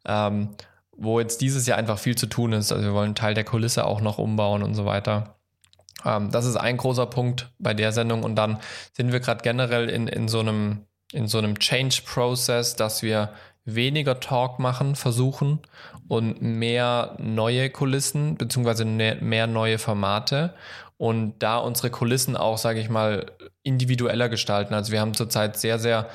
[0.07, 0.51] ähm,
[0.97, 2.73] wo jetzt dieses Jahr einfach viel zu tun ist.
[2.73, 5.37] Also wir wollen Teil der Kulisse auch noch umbauen und so weiter.
[6.05, 8.59] Ähm, das ist ein großer Punkt bei der Sendung und dann
[8.93, 14.19] sind wir gerade generell in, in so einem in so einem Change-Process, dass wir weniger
[14.19, 15.61] Talk machen, versuchen
[16.09, 20.55] und mehr neue Kulissen beziehungsweise mehr neue Formate
[21.03, 23.27] und da unsere Kulissen auch, sage ich mal,
[23.65, 24.73] individueller gestalten.
[24.73, 26.09] Also wir haben zurzeit sehr, sehr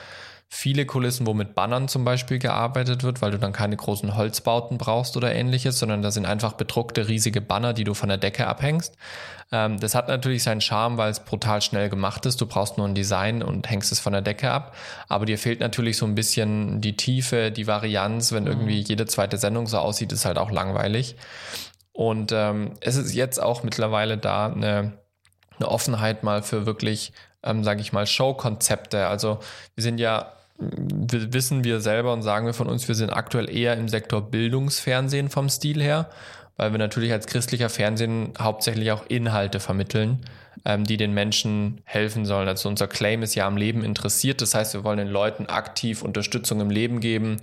[0.47, 4.77] viele Kulissen, wo mit Bannern zum Beispiel gearbeitet wird, weil du dann keine großen Holzbauten
[4.77, 8.47] brauchst oder ähnliches, sondern da sind einfach bedruckte riesige Banner, die du von der Decke
[8.47, 8.95] abhängst.
[9.51, 12.39] Ähm, das hat natürlich seinen Charme, weil es brutal schnell gemacht ist.
[12.39, 14.73] Du brauchst nur ein Design und hängst es von der Decke ab.
[15.09, 18.31] Aber dir fehlt natürlich so ein bisschen die Tiefe, die Varianz.
[18.31, 18.51] Wenn mhm.
[18.51, 21.17] irgendwie jede zweite Sendung so aussieht, ist halt auch langweilig.
[21.97, 24.93] Und ähm, es ist jetzt auch mittlerweile da eine,
[25.57, 29.07] eine Offenheit mal für wirklich, ähm, sage ich mal, Showkonzepte.
[29.07, 29.39] Also
[29.73, 33.75] wir sind ja, wissen wir selber und sagen wir von uns, wir sind aktuell eher
[33.75, 36.07] im Sektor Bildungsfernsehen vom Stil her,
[36.55, 40.23] weil wir natürlich als christlicher Fernsehen hauptsächlich auch Inhalte vermitteln,
[40.65, 42.47] ähm, die den Menschen helfen sollen.
[42.47, 44.43] Also unser Claim ist ja am Leben interessiert.
[44.43, 47.39] Das heißt, wir wollen den Leuten aktiv Unterstützung im Leben geben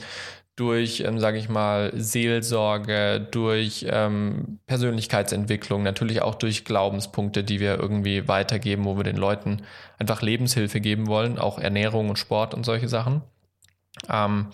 [0.57, 7.79] durch, ähm, sage ich mal, Seelsorge, durch ähm, Persönlichkeitsentwicklung, natürlich auch durch Glaubenspunkte, die wir
[7.79, 9.63] irgendwie weitergeben, wo wir den Leuten
[9.99, 13.23] einfach Lebenshilfe geben wollen, auch Ernährung und Sport und solche Sachen.
[14.09, 14.49] Ähm,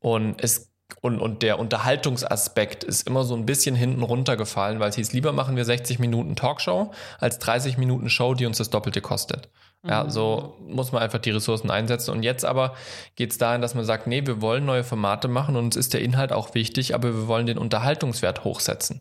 [0.00, 4.96] und es und, und der Unterhaltungsaspekt ist immer so ein bisschen hinten runtergefallen, weil es
[4.96, 9.00] hieß, lieber machen wir 60 Minuten Talkshow als 30 Minuten Show, die uns das Doppelte
[9.00, 9.48] kostet.
[9.84, 10.10] Ja, mhm.
[10.10, 12.12] so muss man einfach die Ressourcen einsetzen.
[12.12, 12.74] Und jetzt aber
[13.16, 15.92] geht es dahin, dass man sagt, nee, wir wollen neue Formate machen und uns ist
[15.92, 19.00] der Inhalt auch wichtig, aber wir wollen den Unterhaltungswert hochsetzen.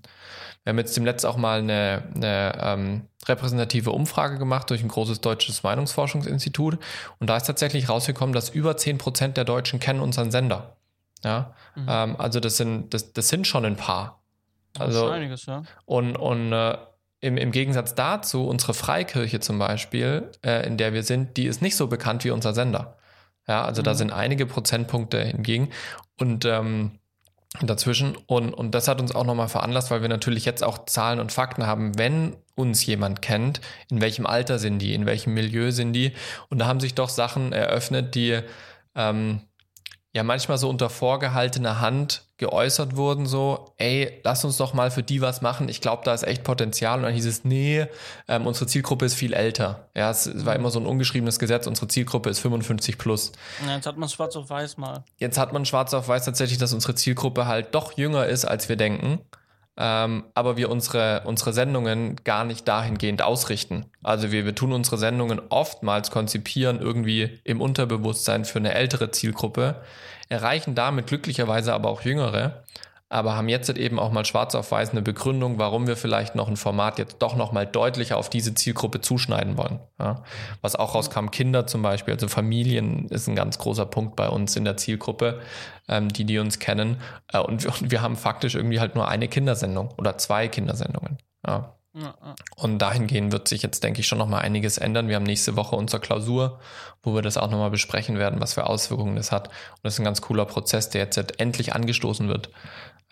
[0.64, 4.90] Wir haben jetzt dem Letzten auch mal eine, eine ähm, repräsentative Umfrage gemacht durch ein
[4.90, 6.78] großes deutsches Meinungsforschungsinstitut.
[7.20, 10.76] Und da ist tatsächlich rausgekommen, dass über 10 Prozent der Deutschen kennen unseren Sender.
[11.24, 11.86] Ja, mhm.
[11.88, 14.22] ähm, also das sind, das, das sind schon ein paar.
[14.80, 15.64] Also, einiges, ja.
[15.86, 16.78] Und, und äh,
[17.22, 21.62] im, im Gegensatz dazu, unsere Freikirche zum Beispiel, äh, in der wir sind, die ist
[21.62, 22.98] nicht so bekannt wie unser Sender.
[23.48, 23.86] Ja, also mhm.
[23.86, 25.70] da sind einige Prozentpunkte hingegen.
[26.20, 27.00] Und ähm,
[27.62, 28.16] dazwischen.
[28.28, 31.32] Und, und das hat uns auch nochmal veranlasst, weil wir natürlich jetzt auch Zahlen und
[31.32, 35.94] Fakten haben, wenn uns jemand kennt, in welchem Alter sind die, in welchem Milieu sind
[35.94, 36.14] die.
[36.50, 38.40] Und da haben sich doch Sachen eröffnet, die
[38.96, 39.42] ähm,
[40.14, 45.04] ja manchmal so unter vorgehaltener Hand geäußert wurden, so, ey, lass uns doch mal für
[45.04, 45.70] die was machen.
[45.70, 46.98] Ich glaube, da ist echt Potenzial.
[46.98, 47.86] Und dann hieß es, nee,
[48.28, 49.88] ähm, unsere Zielgruppe ist viel älter.
[49.96, 53.32] Ja, es war immer so ein ungeschriebenes Gesetz, unsere Zielgruppe ist 55 plus.
[53.66, 55.04] Ja, jetzt hat man schwarz auf weiß mal.
[55.18, 58.68] Jetzt hat man schwarz auf weiß tatsächlich, dass unsere Zielgruppe halt doch jünger ist, als
[58.68, 59.20] wir denken.
[59.78, 63.86] Ähm, aber wir unsere, unsere Sendungen gar nicht dahingehend ausrichten.
[64.04, 69.82] Also wir, wir tun unsere Sendungen oftmals konzipieren irgendwie im Unterbewusstsein für eine ältere Zielgruppe,
[70.30, 72.64] erreichen damit glücklicherweise aber auch jüngere,
[73.12, 76.48] aber haben jetzt eben auch mal schwarz auf weiß eine Begründung, warum wir vielleicht noch
[76.48, 79.80] ein Format jetzt doch noch mal deutlicher auf diese Zielgruppe zuschneiden wollen.
[80.00, 80.24] Ja.
[80.62, 84.56] Was auch rauskam, Kinder zum Beispiel, also Familien ist ein ganz großer Punkt bei uns
[84.56, 85.42] in der Zielgruppe,
[85.90, 87.02] ähm, die die uns kennen.
[87.28, 91.18] Äh, und, wir, und wir haben faktisch irgendwie halt nur eine Kindersendung oder zwei Kindersendungen.
[91.46, 91.76] Ja.
[92.56, 95.10] Und dahingehend wird sich jetzt, denke ich, schon nochmal einiges ändern.
[95.10, 96.62] Wir haben nächste Woche unsere Klausur,
[97.04, 99.50] wo wir das auch nochmal besprechen werden, was für Auswirkungen das hat.
[99.50, 102.50] Und das ist ein ganz cooler Prozess, der jetzt endlich angestoßen wird,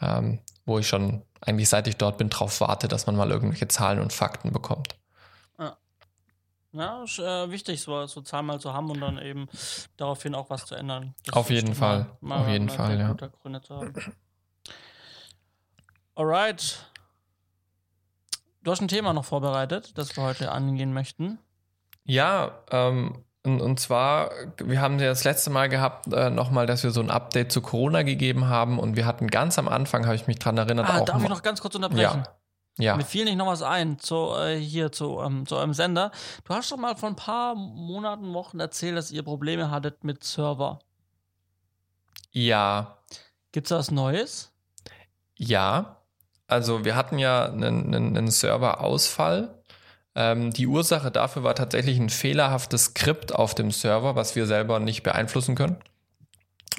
[0.02, 3.68] ähm, wo ich schon eigentlich seit ich dort bin drauf warte, dass man mal irgendwelche
[3.68, 4.96] Zahlen und Fakten bekommt.
[5.58, 5.78] Ja,
[6.72, 9.48] ja ist äh, wichtig, so, so Zahlen mal zu haben und dann eben
[9.98, 11.16] daraufhin auch was zu ändern.
[11.26, 12.08] Das Auf jeden Fall.
[12.22, 13.14] Mal, Auf jeden Fall, ja.
[13.14, 13.94] Gründe zu haben.
[16.16, 16.86] Alright.
[18.62, 21.40] Du hast ein Thema noch vorbereitet, das wir heute angehen möchten.
[22.04, 26.84] Ja, ähm, und, und zwar, wir haben ja das letzte Mal gehabt, äh, nochmal, dass
[26.84, 30.16] wir so ein Update zu Corona gegeben haben und wir hatten ganz am Anfang, habe
[30.16, 31.06] ich mich dran erinnert, ah, auch.
[31.06, 32.24] Darf ich noch ganz kurz unterbrechen?
[32.26, 32.40] Ja.
[32.78, 32.96] Ja.
[32.96, 36.12] Mir fiel nicht noch was ein zu, äh, hier zu, ähm, zu eurem Sender.
[36.46, 40.24] Du hast doch mal vor ein paar Monaten, Wochen erzählt, dass ihr Probleme hattet mit
[40.24, 40.80] Server.
[42.32, 43.00] Ja.
[43.52, 44.54] Gibt's was Neues?
[45.36, 45.98] Ja.
[46.48, 49.59] Also wir hatten ja einen, einen, einen Serverausfall.
[50.16, 54.80] Ähm, die Ursache dafür war tatsächlich ein fehlerhaftes Skript auf dem Server, was wir selber
[54.80, 55.78] nicht beeinflussen können.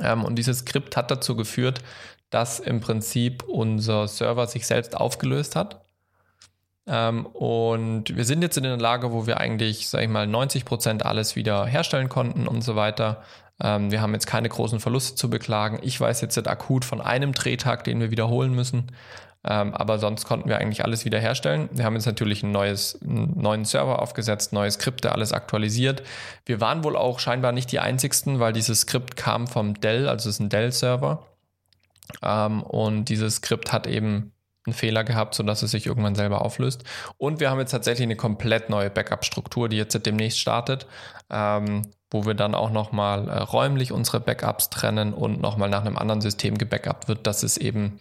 [0.02, 1.80] Ähm, und dieses Skript hat dazu geführt,
[2.30, 5.84] dass im Prinzip unser Server sich selbst aufgelöst hat.
[6.86, 10.64] Ähm, und wir sind jetzt in einer Lage, wo wir eigentlich, sag ich mal, 90
[10.64, 13.22] Prozent alles wieder herstellen konnten und so weiter.
[13.62, 15.78] Ähm, wir haben jetzt keine großen Verluste zu beklagen.
[15.82, 18.86] Ich weiß jetzt akut von einem Drehtag, den wir wiederholen müssen.
[19.42, 21.70] Ähm, aber sonst konnten wir eigentlich alles wiederherstellen.
[21.72, 26.02] Wir haben jetzt natürlich ein neues, einen neuen Server aufgesetzt, neue Skripte, alles aktualisiert.
[26.44, 30.28] Wir waren wohl auch scheinbar nicht die einzigsten, weil dieses Skript kam vom Dell, also
[30.28, 31.26] es ist ein Dell-Server.
[32.22, 34.32] Ähm, und dieses Skript hat eben
[34.66, 36.84] einen Fehler gehabt, sodass es sich irgendwann selber auflöst.
[37.16, 40.86] Und wir haben jetzt tatsächlich eine komplett neue Backup-Struktur, die jetzt demnächst startet,
[41.30, 45.96] ähm, wo wir dann auch nochmal äh, räumlich unsere Backups trennen und nochmal nach einem
[45.96, 48.00] anderen System gebackupt wird, dass es eben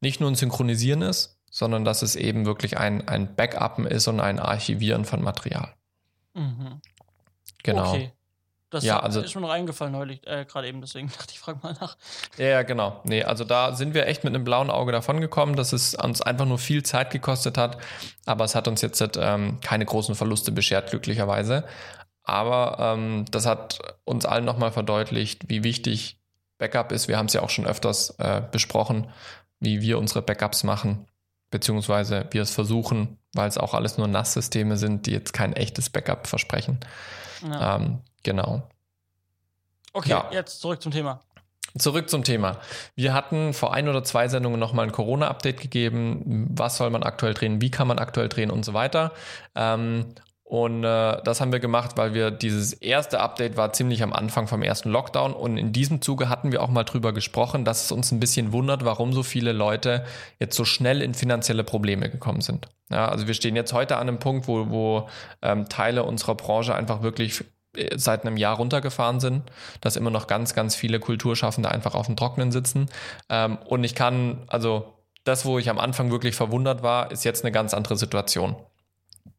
[0.00, 4.20] nicht nur ein Synchronisieren ist, sondern dass es eben wirklich ein, ein Backuppen ist und
[4.20, 5.74] ein Archivieren von Material.
[6.34, 6.80] Mhm.
[7.62, 7.90] Genau.
[7.90, 8.12] Okay.
[8.70, 11.60] Das ja, also, ist mir noch eingefallen neulich, äh, gerade eben, deswegen dachte ich, frage
[11.62, 11.96] mal nach.
[12.36, 13.00] Ja, genau.
[13.04, 16.20] Nee, also da sind wir echt mit einem blauen Auge davon gekommen, dass es uns
[16.20, 17.78] einfach nur viel Zeit gekostet hat,
[18.26, 21.64] aber es hat uns jetzt ähm, keine großen Verluste beschert, glücklicherweise.
[22.24, 26.20] Aber ähm, das hat uns allen nochmal verdeutlicht, wie wichtig
[26.58, 27.08] Backup ist.
[27.08, 29.10] Wir haben es ja auch schon öfters äh, besprochen,
[29.60, 31.06] wie wir unsere Backups machen,
[31.50, 35.90] beziehungsweise wir es versuchen, weil es auch alles nur NAS-Systeme sind, die jetzt kein echtes
[35.90, 36.78] Backup versprechen.
[37.42, 37.76] Ja.
[37.76, 38.68] Ähm, genau.
[39.92, 40.28] Okay, ja.
[40.32, 41.20] jetzt zurück zum Thema.
[41.76, 42.58] Zurück zum Thema.
[42.94, 46.48] Wir hatten vor ein oder zwei Sendungen nochmal ein Corona-Update gegeben.
[46.50, 47.60] Was soll man aktuell drehen?
[47.60, 49.12] Wie kann man aktuell drehen und so weiter?
[49.54, 50.14] Ähm,
[50.48, 54.46] und äh, das haben wir gemacht, weil wir dieses erste Update war ziemlich am Anfang
[54.46, 55.34] vom ersten Lockdown.
[55.34, 58.50] Und in diesem Zuge hatten wir auch mal drüber gesprochen, dass es uns ein bisschen
[58.50, 60.06] wundert, warum so viele Leute
[60.40, 62.68] jetzt so schnell in finanzielle Probleme gekommen sind.
[62.90, 65.08] Ja, also wir stehen jetzt heute an einem Punkt, wo, wo
[65.42, 67.44] ähm, Teile unserer Branche einfach wirklich
[67.76, 69.42] äh, seit einem Jahr runtergefahren sind,
[69.82, 72.88] dass immer noch ganz, ganz viele Kulturschaffende einfach auf dem Trockenen sitzen.
[73.28, 77.44] Ähm, und ich kann, also das, wo ich am Anfang wirklich verwundert war, ist jetzt
[77.44, 78.56] eine ganz andere Situation.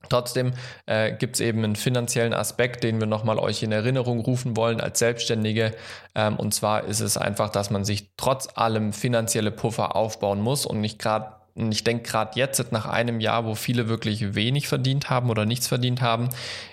[0.10, 0.54] Trotzdem
[0.86, 4.82] äh, gibt es eben einen finanziellen Aspekt, den wir nochmal euch in Erinnerung rufen wollen
[4.82, 5.74] als Selbstständige.
[6.16, 10.66] Ähm, und zwar ist es einfach, dass man sich trotz allem finanzielle Puffer aufbauen muss
[10.66, 14.68] und nicht gerade Und ich denke, gerade jetzt, nach einem Jahr, wo viele wirklich wenig
[14.68, 16.30] verdient haben oder nichts verdient haben,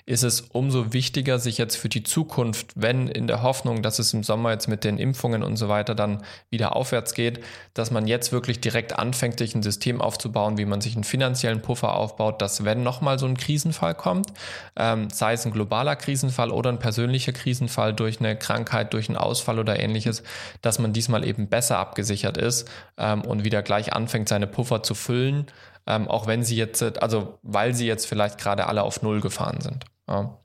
[0.06, 4.14] ist es umso wichtiger, sich jetzt für die Zukunft, wenn in der Hoffnung, dass es
[4.14, 7.40] im Sommer jetzt mit den Impfungen und so weiter dann wieder aufwärts geht,
[7.74, 11.62] dass man jetzt wirklich direkt anfängt, sich ein System aufzubauen, wie man sich einen finanziellen
[11.62, 14.32] Puffer aufbaut, dass wenn nochmal so ein Krisenfall kommt,
[14.76, 19.18] ähm, sei es ein globaler Krisenfall oder ein persönlicher Krisenfall durch eine Krankheit, durch einen
[19.18, 20.22] Ausfall oder ähnliches,
[20.62, 24.82] dass man diesmal eben besser abgesichert ist ähm, und wieder gleich anfängt, seine Puffer Puffer
[24.82, 25.46] zu füllen,
[25.86, 29.60] ähm, auch wenn sie jetzt, also weil sie jetzt vielleicht gerade alle auf Null gefahren
[29.60, 29.84] sind.
[30.08, 30.38] Ja.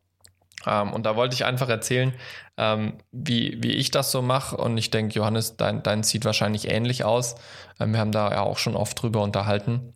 [0.65, 2.13] Ähm, und da wollte ich einfach erzählen,
[2.57, 4.57] ähm, wie, wie ich das so mache.
[4.57, 7.35] Und ich denke, Johannes, dein, dein sieht wahrscheinlich ähnlich aus.
[7.79, 9.93] Ähm, wir haben da ja auch schon oft drüber unterhalten.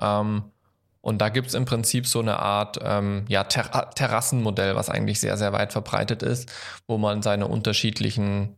[0.00, 0.44] Ähm,
[1.02, 5.20] und da gibt es im Prinzip so eine Art ähm, ja, Ter Terrassenmodell, was eigentlich
[5.20, 6.50] sehr, sehr weit verbreitet ist,
[6.86, 8.56] wo man seine unterschiedlichen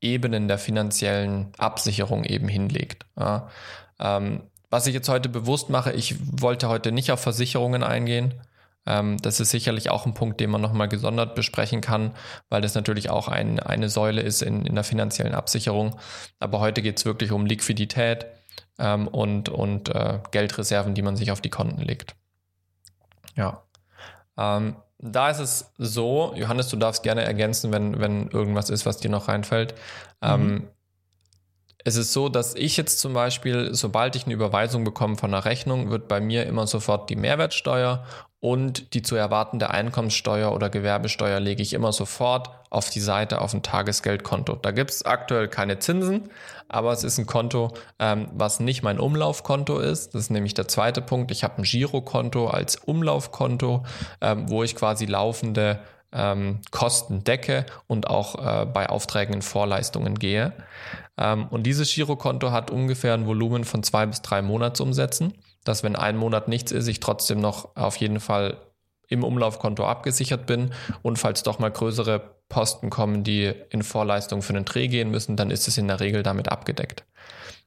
[0.00, 3.06] Ebenen der finanziellen Absicherung eben hinlegt.
[3.16, 3.48] Ja.
[4.00, 8.34] Ähm, was ich jetzt heute bewusst mache, ich wollte heute nicht auf Versicherungen eingehen.
[8.86, 12.14] Ähm, das ist sicherlich auch ein Punkt, den man nochmal gesondert besprechen kann,
[12.48, 15.96] weil das natürlich auch ein, eine Säule ist in, in der finanziellen Absicherung.
[16.38, 18.26] Aber heute geht es wirklich um Liquidität
[18.78, 22.14] ähm, und, und äh, Geldreserven, die man sich auf die Konten legt.
[23.36, 23.62] Ja.
[24.36, 28.98] Ähm, da ist es so, Johannes, du darfst gerne ergänzen, wenn, wenn irgendwas ist, was
[28.98, 29.74] dir noch reinfällt.
[30.22, 30.68] Ähm, mhm.
[31.84, 35.44] Es ist so, dass ich jetzt zum Beispiel, sobald ich eine Überweisung bekomme von einer
[35.44, 38.04] Rechnung, wird bei mir immer sofort die Mehrwertsteuer
[38.40, 43.52] und die zu erwartende Einkommenssteuer oder Gewerbesteuer lege ich immer sofort auf die Seite auf
[43.52, 44.54] ein Tagesgeldkonto.
[44.54, 46.30] Da gibt es aktuell keine Zinsen,
[46.68, 50.14] aber es ist ein Konto, ähm, was nicht mein Umlaufkonto ist.
[50.14, 51.32] Das ist nämlich der zweite Punkt.
[51.32, 53.84] Ich habe ein Girokonto als Umlaufkonto,
[54.20, 55.80] ähm, wo ich quasi laufende
[56.12, 60.52] ähm, Kosten decke und auch äh, bei Aufträgen in Vorleistungen gehe.
[61.18, 65.96] Ähm, und dieses Girokonto hat ungefähr ein Volumen von zwei bis drei Monatsumsätzen, dass wenn
[65.96, 68.56] ein Monat nichts ist, ich trotzdem noch auf jeden Fall
[69.08, 74.54] im Umlaufkonto abgesichert bin und falls doch mal größere Posten kommen, die in Vorleistung für
[74.54, 77.04] einen Dreh gehen müssen, dann ist es in der Regel damit abgedeckt.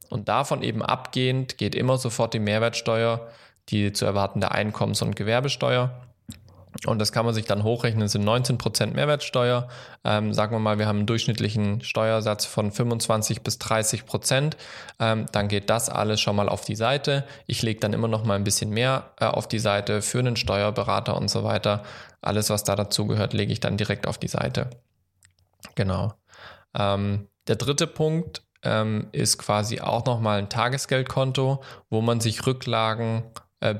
[0.08, 3.28] Und davon eben abgehend geht immer sofort die Mehrwertsteuer,
[3.68, 5.92] die zu erwartende Einkommens- und Gewerbesteuer
[6.86, 9.68] und das kann man sich dann hochrechnen, das sind 19% Mehrwertsteuer.
[10.04, 14.56] Ähm, sagen wir mal, wir haben einen durchschnittlichen Steuersatz von 25 bis 30 Prozent.
[14.98, 17.24] Ähm, dann geht das alles schon mal auf die Seite.
[17.46, 20.36] Ich lege dann immer noch mal ein bisschen mehr äh, auf die Seite für einen
[20.36, 21.82] Steuerberater und so weiter.
[22.20, 24.70] Alles, was da dazu gehört, lege ich dann direkt auf die Seite.
[25.74, 26.14] Genau.
[26.74, 32.46] Ähm, der dritte Punkt ähm, ist quasi auch noch mal ein Tagesgeldkonto, wo man sich
[32.46, 33.24] Rücklagen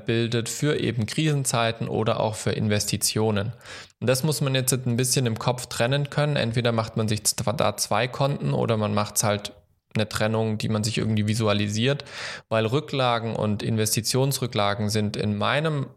[0.05, 3.51] bildet für eben Krisenzeiten oder auch für Investitionen.
[3.99, 6.35] Und das muss man jetzt ein bisschen im Kopf trennen können.
[6.35, 9.53] Entweder macht man sich da zwei Konten oder man macht es halt
[9.95, 12.05] eine Trennung, die man sich irgendwie visualisiert,
[12.49, 15.87] weil Rücklagen und Investitionsrücklagen sind in meinem,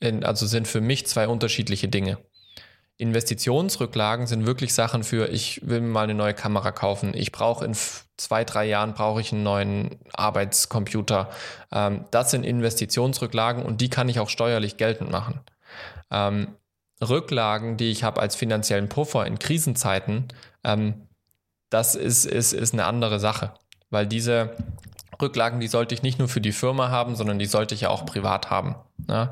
[0.00, 2.18] in, also sind für mich zwei unterschiedliche Dinge.
[2.98, 7.64] Investitionsrücklagen sind wirklich Sachen für, ich will mir mal eine neue Kamera kaufen, ich brauche
[7.64, 7.74] in
[8.16, 11.30] zwei, drei Jahren brauche ich einen neuen Arbeitscomputer.
[11.70, 15.40] Ähm, das sind Investitionsrücklagen und die kann ich auch steuerlich geltend machen.
[16.10, 16.48] Ähm,
[17.00, 20.26] Rücklagen, die ich habe als finanziellen Puffer in Krisenzeiten,
[20.64, 21.06] ähm,
[21.70, 23.54] das ist, ist, ist eine andere Sache,
[23.90, 24.56] weil diese
[25.22, 27.90] Rücklagen, die sollte ich nicht nur für die Firma haben, sondern die sollte ich ja
[27.90, 28.74] auch privat haben.
[29.08, 29.30] Ja?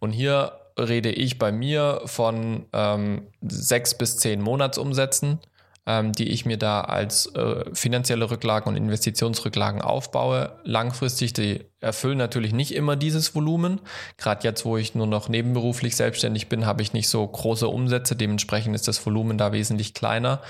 [0.00, 5.40] Und hier rede ich bei mir von ähm, sechs bis zehn Monatsumsätzen,
[5.86, 10.58] ähm, die ich mir da als äh, finanzielle Rücklagen und Investitionsrücklagen aufbaue.
[10.64, 13.80] Langfristig, die erfüllen natürlich nicht immer dieses Volumen.
[14.18, 18.16] Gerade jetzt, wo ich nur noch nebenberuflich selbstständig bin, habe ich nicht so große Umsätze.
[18.16, 20.42] Dementsprechend ist das Volumen da wesentlich kleiner.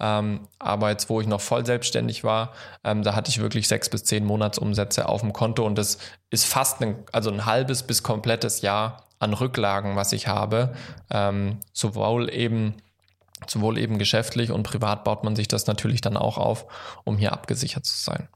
[0.00, 2.52] Ähm, aber jetzt, wo ich noch voll selbstständig war,
[2.84, 5.98] ähm, da hatte ich wirklich sechs bis zehn Monatsumsätze auf dem Konto und das
[6.30, 10.74] ist fast ein, also ein halbes bis komplettes Jahr an Rücklagen, was ich habe.
[11.10, 12.74] Ähm, sowohl eben
[13.46, 16.66] sowohl eben geschäftlich und privat baut man sich das natürlich dann auch auf,
[17.04, 18.28] um hier abgesichert zu sein.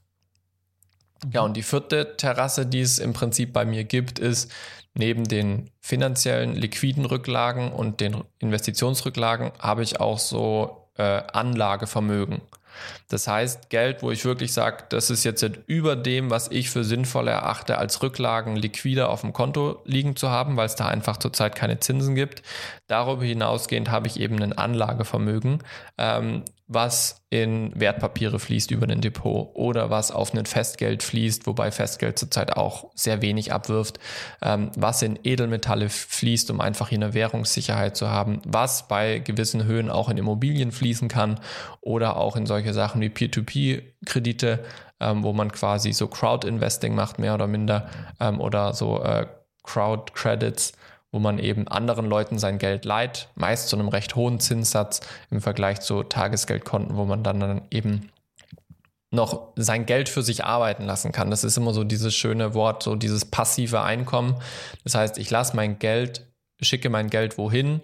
[1.33, 4.53] Ja, und die vierte Terrasse, die es im Prinzip bei mir gibt, ist
[4.95, 12.41] neben den finanziellen liquiden Rücklagen und den Investitionsrücklagen habe ich auch so äh, Anlagevermögen.
[13.09, 16.85] Das heißt, Geld, wo ich wirklich sage, das ist jetzt über dem, was ich für
[16.85, 21.17] sinnvoll erachte, als Rücklagen liquider auf dem Konto liegen zu haben, weil es da einfach
[21.17, 22.43] zurzeit keine Zinsen gibt.
[22.87, 25.63] Darüber hinausgehend habe ich eben ein Anlagevermögen,
[25.97, 31.71] ähm, was in Wertpapiere fließt über den Depot oder was auf ein Festgeld fließt, wobei
[31.71, 33.99] Festgeld zurzeit auch sehr wenig abwirft,
[34.43, 39.65] ähm, was in Edelmetalle fließt, um einfach hier eine Währungssicherheit zu haben, was bei gewissen
[39.65, 41.41] Höhen auch in Immobilien fließen kann
[41.81, 44.65] oder auch in solche Sachen wie Peer-to-Peer-Kredite,
[45.01, 47.89] ähm, wo man quasi so Crowd-Investing macht, mehr oder minder,
[48.21, 49.27] ähm, oder so äh,
[49.63, 50.73] Crowd-Credits
[51.11, 55.01] wo man eben anderen Leuten sein Geld leiht, meist zu einem recht hohen Zinssatz
[55.31, 58.11] im Vergleich zu Tagesgeldkonten, wo man dann, dann eben
[59.11, 61.31] noch sein Geld für sich arbeiten lassen kann.
[61.31, 64.37] Das ist immer so dieses schöne Wort, so dieses passive Einkommen.
[64.85, 66.27] Das heißt, ich lasse mein Geld,
[66.61, 67.81] schicke mein Geld wohin,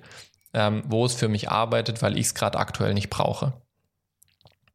[0.53, 3.55] ähm, wo es für mich arbeitet, weil ich es gerade aktuell nicht brauche.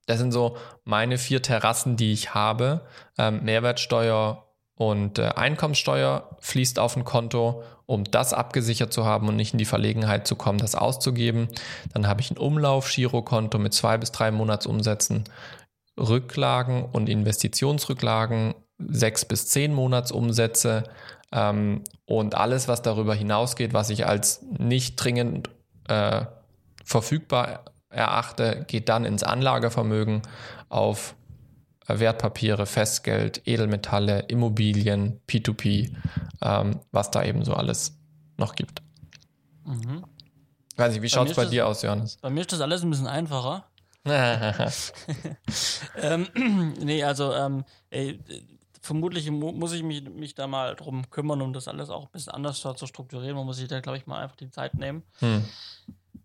[0.07, 2.87] Das sind so meine vier Terrassen, die ich habe.
[3.19, 4.48] Ähm, Mehrwertsteuer
[4.79, 9.57] und äh, Einkommenssteuer fließt auf ein Konto, um das abgesichert zu haben und nicht in
[9.57, 11.49] die Verlegenheit zu kommen, das auszugeben.
[11.93, 15.25] Dann habe ich ein Umlauf-Girokonto mit zwei bis drei Monatsumsätzen,
[15.99, 20.85] Rücklagen und Investitionsrücklagen, sechs bis zehn Monatsumsätze
[21.33, 25.49] ähm, und alles, was darüber hinausgeht, was ich als nicht dringend
[25.89, 26.21] äh,
[26.85, 30.21] verfügbar erachte, geht dann ins Anlagevermögen
[30.69, 31.15] auf
[31.97, 35.95] Wertpapiere, Festgeld, Edelmetalle, Immobilien, P2P,
[36.41, 37.97] ähm, was da eben so alles
[38.37, 38.81] noch gibt.
[39.65, 40.05] Mhm.
[40.75, 42.17] Weiß ich, wie schaut es bei, bei dir aus, Johannes?
[42.17, 43.65] Bei mir ist das alles ein bisschen einfacher.
[44.05, 46.27] ähm,
[46.79, 48.19] nee, also ähm, ey,
[48.81, 52.11] vermutlich mu muss ich mich, mich da mal drum kümmern, um das alles auch ein
[52.11, 53.35] bisschen anders zu strukturieren.
[53.35, 55.03] Man muss sich da, glaube ich, mal einfach die Zeit nehmen.
[55.19, 55.43] Hm.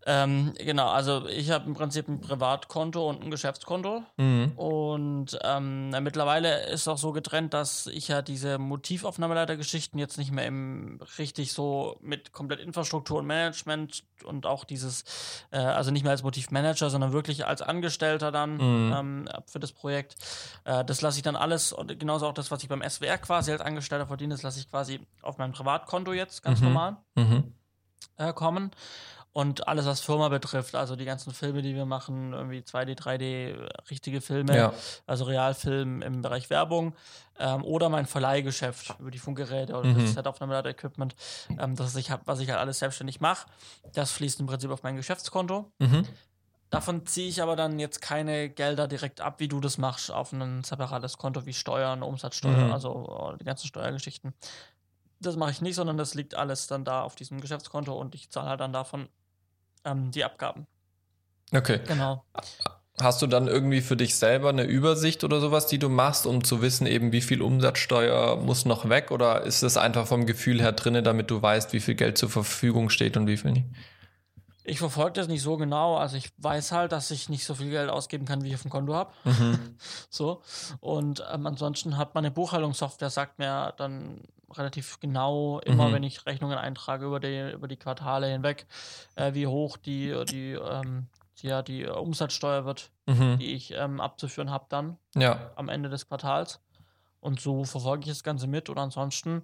[0.07, 4.03] Ähm, genau, also ich habe im Prinzip ein Privatkonto und ein Geschäftskonto.
[4.17, 4.51] Mhm.
[4.55, 10.45] Und ähm, mittlerweile ist auch so getrennt, dass ich ja diese Motivaufnahmeleitergeschichten jetzt nicht mehr
[10.45, 15.05] im richtig so mit komplett Infrastruktur und Management und auch dieses,
[15.49, 18.93] äh, also nicht mehr als Motivmanager, sondern wirklich als Angestellter dann mhm.
[18.95, 20.17] ähm, für das Projekt.
[20.65, 23.51] Äh, das lasse ich dann alles und genauso auch das, was ich beim SWR quasi
[23.51, 26.67] als Angestellter verdiene, das lasse ich quasi auf mein Privatkonto jetzt ganz mhm.
[26.67, 27.53] normal mhm.
[28.17, 28.69] äh, kommen.
[29.35, 33.67] Und alles, was Firma betrifft, also die ganzen Filme, die wir machen, irgendwie 2D, 3D,
[33.89, 34.73] richtige Filme, ja.
[35.07, 36.95] also Realfilm im Bereich Werbung
[37.37, 39.99] ähm, oder mein Verleihgeschäft über die Funkgeräte oder mhm.
[39.99, 41.17] das Set-Aufnahme-Equipment,
[41.59, 43.45] ähm, das ich hab, was ich halt alles selbstständig mache,
[43.91, 45.69] das fließt im Prinzip auf mein Geschäftskonto.
[45.79, 46.07] Mhm.
[46.69, 50.31] Davon ziehe ich aber dann jetzt keine Gelder direkt ab, wie du das machst, auf
[50.31, 52.71] ein separates Konto wie Steuern, Umsatzsteuer, mhm.
[52.71, 54.33] also die ganzen Steuergeschichten.
[55.19, 58.29] Das mache ich nicht, sondern das liegt alles dann da auf diesem Geschäftskonto und ich
[58.29, 59.09] zahle halt dann davon
[59.85, 60.67] ähm, die Abgaben.
[61.53, 61.79] Okay.
[61.87, 62.23] Genau.
[62.99, 66.43] Hast du dann irgendwie für dich selber eine Übersicht oder sowas, die du machst, um
[66.43, 69.11] zu wissen, eben wie viel Umsatzsteuer muss noch weg?
[69.11, 72.29] Oder ist es einfach vom Gefühl her drinne, damit du weißt, wie viel Geld zur
[72.29, 73.65] Verfügung steht und wie viel nicht?
[74.63, 75.97] Ich verfolge das nicht so genau.
[75.97, 78.63] Also ich weiß halt, dass ich nicht so viel Geld ausgeben kann, wie ich auf
[78.63, 79.11] dem Konto habe.
[79.25, 79.75] Mhm.
[80.09, 80.41] so.
[80.79, 84.21] Und ähm, ansonsten hat meine Buchhaltungssoftware sagt mir dann
[84.57, 85.93] relativ genau, immer mhm.
[85.93, 88.67] wenn ich Rechnungen eintrage über die, über die Quartale hinweg,
[89.15, 91.07] äh, wie hoch die, die, ähm,
[91.39, 93.37] die, ja, die Umsatzsteuer wird, mhm.
[93.39, 95.51] die ich ähm, abzuführen habe dann ja.
[95.55, 96.61] am Ende des Quartals.
[97.19, 98.69] Und so verfolge ich das Ganze mit.
[98.69, 99.43] Und ansonsten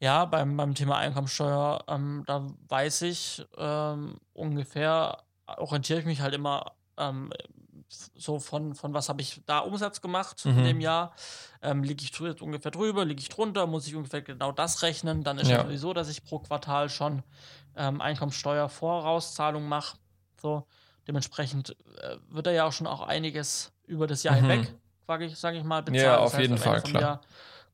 [0.00, 5.18] ja, beim, beim Thema Einkommensteuer, ähm, da weiß ich ähm, ungefähr,
[5.58, 7.30] orientiere ich mich halt immer ähm,
[7.90, 10.58] so von, von was habe ich da Umsatz gemacht mhm.
[10.58, 11.14] in dem Jahr.
[11.62, 15.24] Ähm, liege ich jetzt ungefähr drüber, liege ich drunter, muss ich ungefähr genau das rechnen.
[15.24, 17.22] Dann ist ja sowieso, dass ich pro Quartal schon
[17.76, 19.98] ähm, Einkommensteuer-Vorauszahlung mache.
[20.40, 20.66] So,
[21.06, 24.50] dementsprechend äh, wird da ja auch schon auch einiges über das Jahr mhm.
[24.50, 24.74] hinweg,
[25.06, 26.04] sage ich, sag ich mal, bezahlt.
[26.04, 27.02] Ja, auf das heißt, jeden Fall, klar.
[27.02, 27.20] Jahr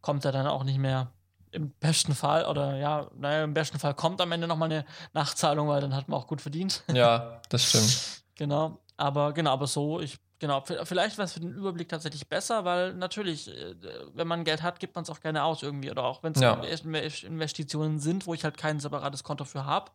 [0.01, 1.13] kommt er dann auch nicht mehr
[1.53, 5.69] im besten Fall, oder ja, naja, im besten Fall kommt am Ende nochmal eine Nachzahlung,
[5.69, 6.83] weil dann hat man auch gut verdient.
[6.93, 8.23] Ja, das stimmt.
[8.35, 8.79] genau.
[8.97, 12.95] Aber genau, aber so, ich, genau, vielleicht wäre es für den Überblick tatsächlich besser, weil
[12.95, 13.75] natürlich, äh,
[14.15, 15.91] wenn man Geld hat, gibt man es auch gerne aus irgendwie.
[15.91, 16.55] Oder auch wenn es ja.
[16.55, 19.91] Investitionen sind, wo ich halt kein separates Konto für habe.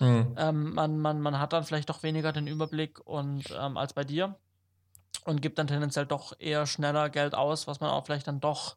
[0.00, 0.34] Mhm.
[0.36, 4.04] Ähm, man, man, man hat dann vielleicht doch weniger den Überblick und ähm, als bei
[4.04, 4.36] dir
[5.24, 8.76] und gibt dann tendenziell doch eher schneller Geld aus, was man auch vielleicht dann doch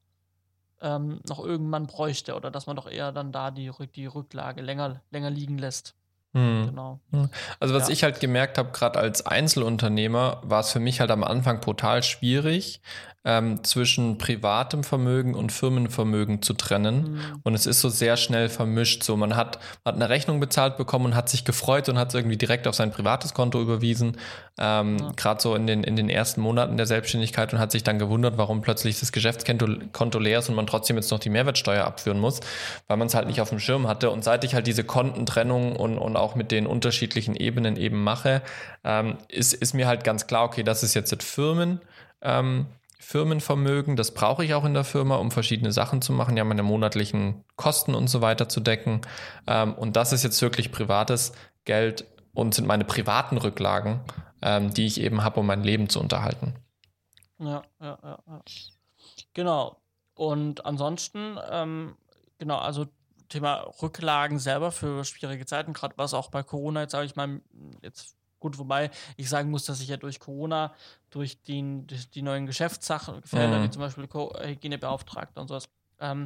[0.81, 5.01] ähm, noch irgendwann bräuchte oder dass man doch eher dann da die, die Rücklage länger,
[5.11, 5.95] länger liegen lässt.
[6.33, 6.67] Hm.
[6.67, 6.99] Genau.
[7.11, 7.29] Hm.
[7.59, 7.93] Also was ja.
[7.93, 12.03] ich halt gemerkt habe, gerade als Einzelunternehmer, war es für mich halt am Anfang brutal
[12.03, 12.81] schwierig,
[13.27, 17.15] ähm, zwischen privatem Vermögen und Firmenvermögen zu trennen.
[17.15, 17.19] Mhm.
[17.43, 19.03] Und es ist so sehr schnell vermischt.
[19.03, 22.15] So, man hat, hat eine Rechnung bezahlt bekommen und hat sich gefreut und hat es
[22.15, 24.15] irgendwie direkt auf sein privates Konto überwiesen.
[24.57, 25.11] Ähm, ja.
[25.17, 28.37] Gerade so in den, in den ersten Monaten der Selbstständigkeit und hat sich dann gewundert,
[28.37, 32.39] warum plötzlich das Geschäftskonto leer ist und man trotzdem jetzt noch die Mehrwertsteuer abführen muss,
[32.87, 34.09] weil man es halt nicht auf dem Schirm hatte.
[34.09, 38.41] Und seit ich halt diese Kontentrennung und, und auch mit den unterschiedlichen Ebenen eben mache,
[38.83, 41.81] ähm, ist, ist mir halt ganz klar, okay, das ist jetzt Firmen.
[42.21, 42.67] Ähm,
[42.99, 46.63] Firmenvermögen, das brauche ich auch in der Firma, um verschiedene Sachen zu machen, ja, meine
[46.63, 48.99] monatlichen Kosten und so weiter zu decken.
[49.47, 51.31] Ähm, und das ist jetzt wirklich privates
[51.63, 54.01] Geld und sind meine privaten Rücklagen,
[54.41, 56.55] ähm, die ich eben habe, um mein Leben zu unterhalten.
[57.39, 58.19] Ja, ja, ja.
[58.27, 58.41] ja.
[59.33, 59.77] Genau.
[60.13, 61.95] Und ansonsten, ähm,
[62.39, 62.87] genau, also
[63.29, 67.41] Thema Rücklagen selber für schwierige Zeiten, gerade was auch bei Corona jetzt, sage ich mal,
[67.81, 70.73] jetzt gut, wobei ich sagen muss, dass ich ja durch Corona,
[71.09, 73.63] durch die, durch die neuen Geschäftssachen, mhm.
[73.63, 75.69] wie zum Beispiel Hygienebeauftragte und sowas,
[75.99, 76.25] ähm,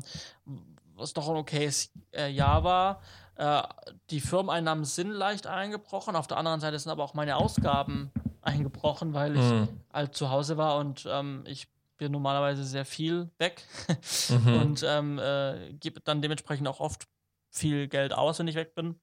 [0.96, 3.02] was doch ein okayes äh, Jahr war.
[3.36, 3.64] Äh,
[4.10, 9.14] die Firmeneinnahmen sind leicht eingebrochen, auf der anderen Seite sind aber auch meine Ausgaben eingebrochen,
[9.14, 9.68] weil ich mhm.
[9.94, 11.68] halt zu Hause war und ähm, ich
[12.02, 13.64] bin normalerweise sehr viel weg
[14.30, 14.54] mhm.
[14.56, 17.08] und ähm, äh, gebe dann dementsprechend auch oft
[17.52, 19.00] viel Geld aus, wenn ich weg bin.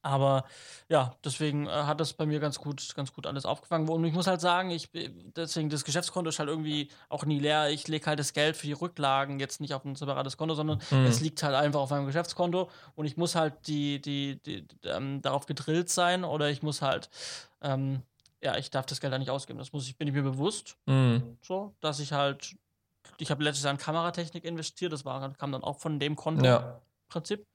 [0.00, 0.44] Aber
[0.88, 3.88] ja, deswegen äh, hat das bei mir ganz gut, ganz gut alles aufgefangen.
[3.88, 7.70] Und ich muss halt sagen, ich deswegen das Geschäftskonto ist halt irgendwie auch nie leer.
[7.70, 10.80] Ich lege halt das Geld für die Rücklagen jetzt nicht auf ein separates Konto, sondern
[10.90, 11.06] mhm.
[11.06, 14.88] es liegt halt einfach auf meinem Geschäftskonto und ich muss halt die, die, die, die
[14.88, 17.10] ähm, darauf gedrillt sein oder ich muss halt
[17.60, 18.02] ähm,
[18.44, 19.58] ja, ich darf das Geld da nicht ausgeben.
[19.58, 20.76] Das muss ich, bin ich mir bewusst.
[20.86, 21.38] Mhm.
[21.40, 22.54] So, dass ich halt,
[23.18, 26.44] ich habe letztes Jahr in Kameratechnik investiert, das war, kam dann auch von dem Konto
[26.44, 26.80] ja.
[27.08, 27.46] Prinzip.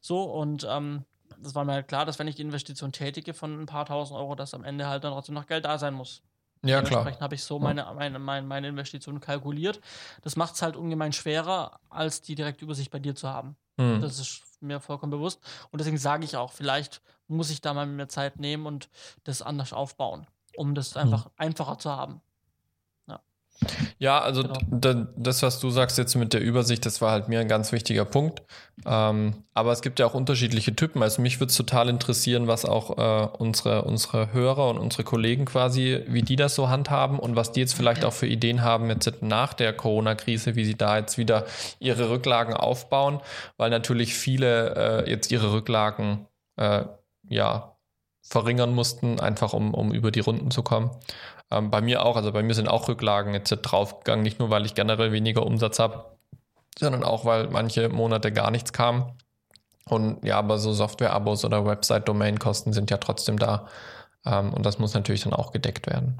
[0.00, 1.04] So, und ähm,
[1.38, 4.18] das war mir halt klar, dass wenn ich die Investition tätige von ein paar tausend
[4.18, 6.22] Euro, dass am Ende halt dann trotzdem noch Geld da sein muss.
[6.64, 6.90] Ja, klar.
[6.90, 9.80] Dementsprechend habe ich so meine, meine, meine, meine Investitionen kalkuliert.
[10.22, 13.56] Das macht es halt ungemein schwerer, als die direkte Übersicht bei dir zu haben.
[13.76, 14.00] Mhm.
[14.00, 15.40] Das ist mir vollkommen bewusst.
[15.70, 18.88] Und deswegen sage ich auch, vielleicht muss ich da mal mehr Zeit nehmen und
[19.24, 21.30] das anders aufbauen, um das einfach mhm.
[21.36, 22.20] einfacher zu haben.
[23.98, 25.06] Ja, also genau.
[25.16, 28.04] das, was du sagst jetzt mit der Übersicht, das war halt mir ein ganz wichtiger
[28.04, 28.42] Punkt.
[28.84, 31.02] Ähm, aber es gibt ja auch unterschiedliche Typen.
[31.02, 35.44] Also mich würde es total interessieren, was auch äh, unsere, unsere Hörer und unsere Kollegen
[35.44, 38.90] quasi, wie die das so handhaben und was die jetzt vielleicht auch für Ideen haben
[38.90, 41.44] jetzt nach der Corona-Krise, wie sie da jetzt wieder
[41.78, 43.20] ihre Rücklagen aufbauen,
[43.56, 46.26] weil natürlich viele äh, jetzt ihre Rücklagen
[46.56, 46.84] äh,
[47.28, 47.74] ja
[48.26, 50.90] verringern mussten, einfach um, um über die Runden zu kommen.
[51.50, 54.64] Ähm, bei mir auch, also bei mir sind auch Rücklagen jetzt draufgegangen, nicht nur, weil
[54.66, 56.16] ich generell weniger Umsatz habe,
[56.78, 59.16] sondern auch, weil manche Monate gar nichts kam.
[59.86, 63.68] Und ja, aber so Software-Abos oder Website-Domain-Kosten sind ja trotzdem da.
[64.24, 66.18] Ähm, und das muss natürlich dann auch gedeckt werden.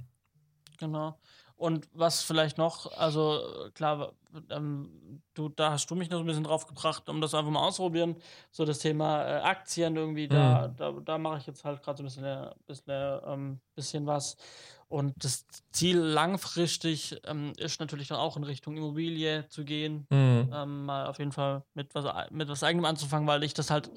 [0.79, 1.17] Genau.
[1.57, 3.41] Und was vielleicht noch, also
[3.75, 4.13] klar,
[4.51, 7.67] ähm, du, da hast du mich noch ein bisschen drauf gebracht, um das einfach mal
[7.67, 8.17] auszuprobieren.
[8.51, 10.77] So das Thema äh, Aktien irgendwie, da, mhm.
[10.77, 14.37] da, da mache ich jetzt halt gerade so ein bisschen, äh, bisschen, ähm, bisschen was.
[14.89, 20.07] Und das Ziel langfristig ähm, ist natürlich dann auch in Richtung Immobilie zu gehen.
[20.11, 20.51] Mhm.
[20.53, 23.91] Ähm, mal auf jeden Fall mit was, mit was eigenem anzufangen, weil ich das halt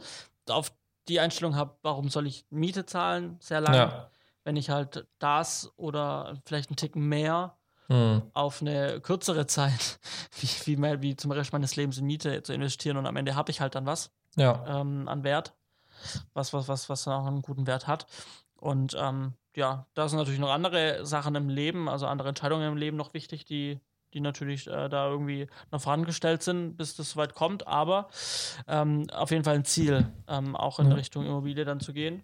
[0.49, 0.71] auf
[1.07, 3.77] die Einstellung habe, warum soll ich Miete zahlen, sehr lange.
[3.77, 4.09] Ja.
[4.43, 7.57] Wenn ich halt das oder vielleicht einen Ticken mehr
[7.87, 8.23] mhm.
[8.33, 9.99] auf eine kürzere Zeit,
[10.39, 13.51] wie, wie, wie zum Rest meines Lebens in Miete zu investieren und am Ende habe
[13.51, 14.81] ich halt dann was ja.
[14.81, 15.53] ähm, an Wert,
[16.33, 18.05] was, was, was, was dann auch einen guten Wert hat.
[18.59, 22.77] Und ähm, ja, da sind natürlich noch andere Sachen im Leben, also andere Entscheidungen im
[22.77, 23.79] Leben noch wichtig, die,
[24.13, 27.67] die natürlich äh, da irgendwie noch vorangestellt sind, bis das soweit kommt.
[27.67, 28.07] Aber
[28.67, 30.95] ähm, auf jeden Fall ein Ziel, ähm, auch in ja.
[30.95, 32.23] Richtung Immobilie dann zu gehen.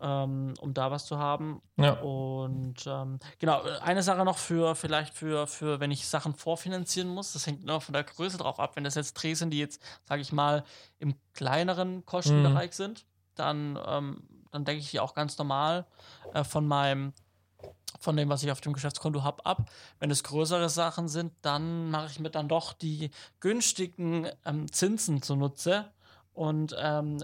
[0.00, 1.60] Ähm, um da was zu haben.
[1.76, 1.94] Ja.
[1.94, 7.32] Und ähm, genau, eine Sache noch für vielleicht für, für, wenn ich Sachen vorfinanzieren muss,
[7.32, 8.76] das hängt immer von der Größe drauf ab.
[8.76, 10.62] Wenn das jetzt Drehs sind, die jetzt, sage ich mal,
[11.00, 12.74] im kleineren Kostenbereich mhm.
[12.74, 15.86] sind, dann ähm, dann denke ich auch ganz normal
[16.34, 17.12] äh, von meinem
[18.00, 19.70] von dem, was ich auf dem Geschäftskonto habe, ab.
[19.98, 25.20] Wenn es größere Sachen sind, dann mache ich mir dann doch die günstigen ähm, Zinsen
[25.22, 25.90] zunutze
[26.32, 27.18] und ähm,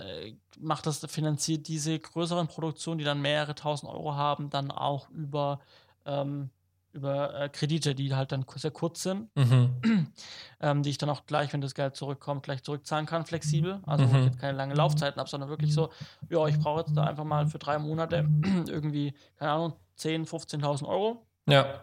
[0.59, 5.61] mache das, finanziert diese größeren Produktionen, die dann mehrere tausend Euro haben, dann auch über
[6.05, 6.51] ähm,
[6.95, 9.74] über äh, Kredite, die halt dann sehr kurz sind, mhm.
[10.61, 13.80] ähm, die ich dann auch gleich, wenn das Geld zurückkommt, gleich zurückzahlen kann, flexibel.
[13.84, 14.16] Also mhm.
[14.16, 15.90] ich jetzt keine lange Laufzeiten habe, sondern wirklich so,
[16.30, 18.28] ja, ich brauche jetzt da einfach mal für drei Monate
[18.68, 20.28] irgendwie, keine Ahnung, 10.000,
[20.61, 21.26] 15.000 Euro.
[21.47, 21.82] Ja.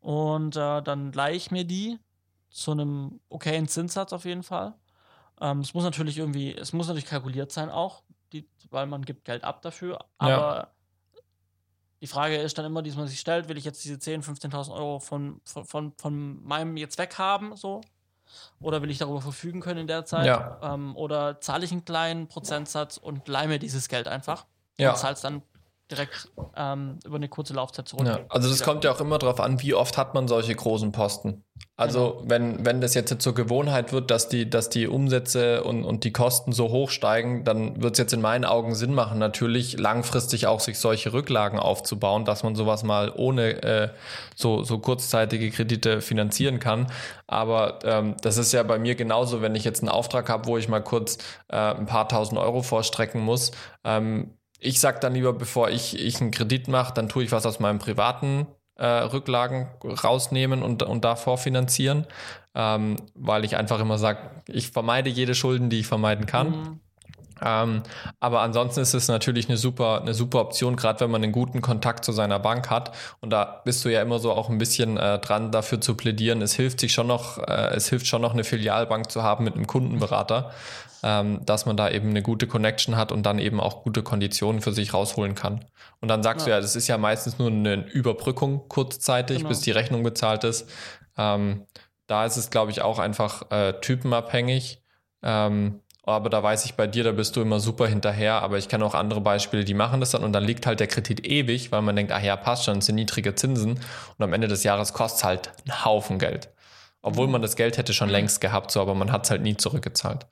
[0.00, 1.98] Und äh, dann leihe ich mir die
[2.50, 4.74] zu einem okayen Zinssatz auf jeden Fall.
[5.40, 9.24] Ähm, es muss natürlich irgendwie, es muss natürlich kalkuliert sein auch, die, weil man gibt
[9.24, 10.68] Geld ab dafür, aber ja
[12.00, 14.72] die Frage ist dann immer, die man sich stellt, will ich jetzt diese 10.000, 15.000
[14.72, 17.82] Euro von, von, von, von meinem jetzt weghaben, so?
[18.60, 20.26] Oder will ich darüber verfügen können in der Zeit?
[20.26, 20.58] Ja.
[20.62, 24.46] Ähm, oder zahle ich einen kleinen Prozentsatz und leih mir dieses Geld einfach?
[24.78, 24.92] Ja.
[24.92, 25.42] Und zahlst dann
[25.90, 28.06] direkt ähm, über eine kurze Laufzeit zurück.
[28.06, 30.92] Ja, also das kommt ja auch immer darauf an, wie oft hat man solche großen
[30.92, 31.44] Posten.
[31.76, 32.30] Also genau.
[32.30, 36.12] wenn, wenn das jetzt zur Gewohnheit wird, dass die, dass die Umsätze und, und die
[36.12, 40.46] Kosten so hoch steigen, dann wird es jetzt in meinen Augen Sinn machen, natürlich langfristig
[40.46, 43.88] auch sich solche Rücklagen aufzubauen, dass man sowas mal ohne äh,
[44.34, 46.86] so, so kurzzeitige Kredite finanzieren kann.
[47.26, 50.58] Aber ähm, das ist ja bei mir genauso, wenn ich jetzt einen Auftrag habe, wo
[50.58, 51.18] ich mal kurz
[51.48, 53.52] äh, ein paar tausend Euro vorstrecken muss.
[53.84, 57.46] Ähm, ich sag dann lieber, bevor ich, ich einen Kredit mache, dann tue ich was
[57.46, 58.46] aus meinem privaten
[58.76, 62.06] äh, Rücklagen rausnehmen und, und da vorfinanzieren,
[62.54, 66.50] ähm, weil ich einfach immer sage, ich vermeide jede Schulden, die ich vermeiden kann.
[66.50, 66.80] Mhm.
[67.42, 67.82] Ähm,
[68.20, 71.62] aber ansonsten ist es natürlich eine super, eine super Option, gerade wenn man einen guten
[71.62, 72.94] Kontakt zu seiner Bank hat.
[73.20, 76.42] Und da bist du ja immer so auch ein bisschen äh, dran, dafür zu plädieren.
[76.42, 79.54] Es hilft sich schon noch, äh, es hilft schon noch eine Filialbank zu haben mit
[79.54, 80.50] einem Kundenberater,
[81.02, 84.60] ähm, dass man da eben eine gute Connection hat und dann eben auch gute Konditionen
[84.60, 85.64] für sich rausholen kann.
[86.00, 86.52] Und dann sagst ja.
[86.52, 89.48] du ja, das ist ja meistens nur eine Überbrückung kurzzeitig, genau.
[89.48, 90.68] bis die Rechnung bezahlt ist.
[91.16, 91.66] Ähm,
[92.06, 94.82] da ist es, glaube ich, auch einfach äh, typenabhängig.
[95.22, 98.42] Ähm, aber da weiß ich bei dir, da bist du immer super hinterher.
[98.42, 100.86] Aber ich kenne auch andere Beispiele, die machen das dann und dann liegt halt der
[100.86, 103.72] Kredit ewig, weil man denkt, ach ja, passt schon, es sind niedrige Zinsen
[104.18, 106.48] und am Ende des Jahres kostet es halt einen Haufen Geld.
[107.02, 109.56] Obwohl man das Geld hätte schon längst gehabt, so, aber man hat es halt nie
[109.56, 110.26] zurückgezahlt.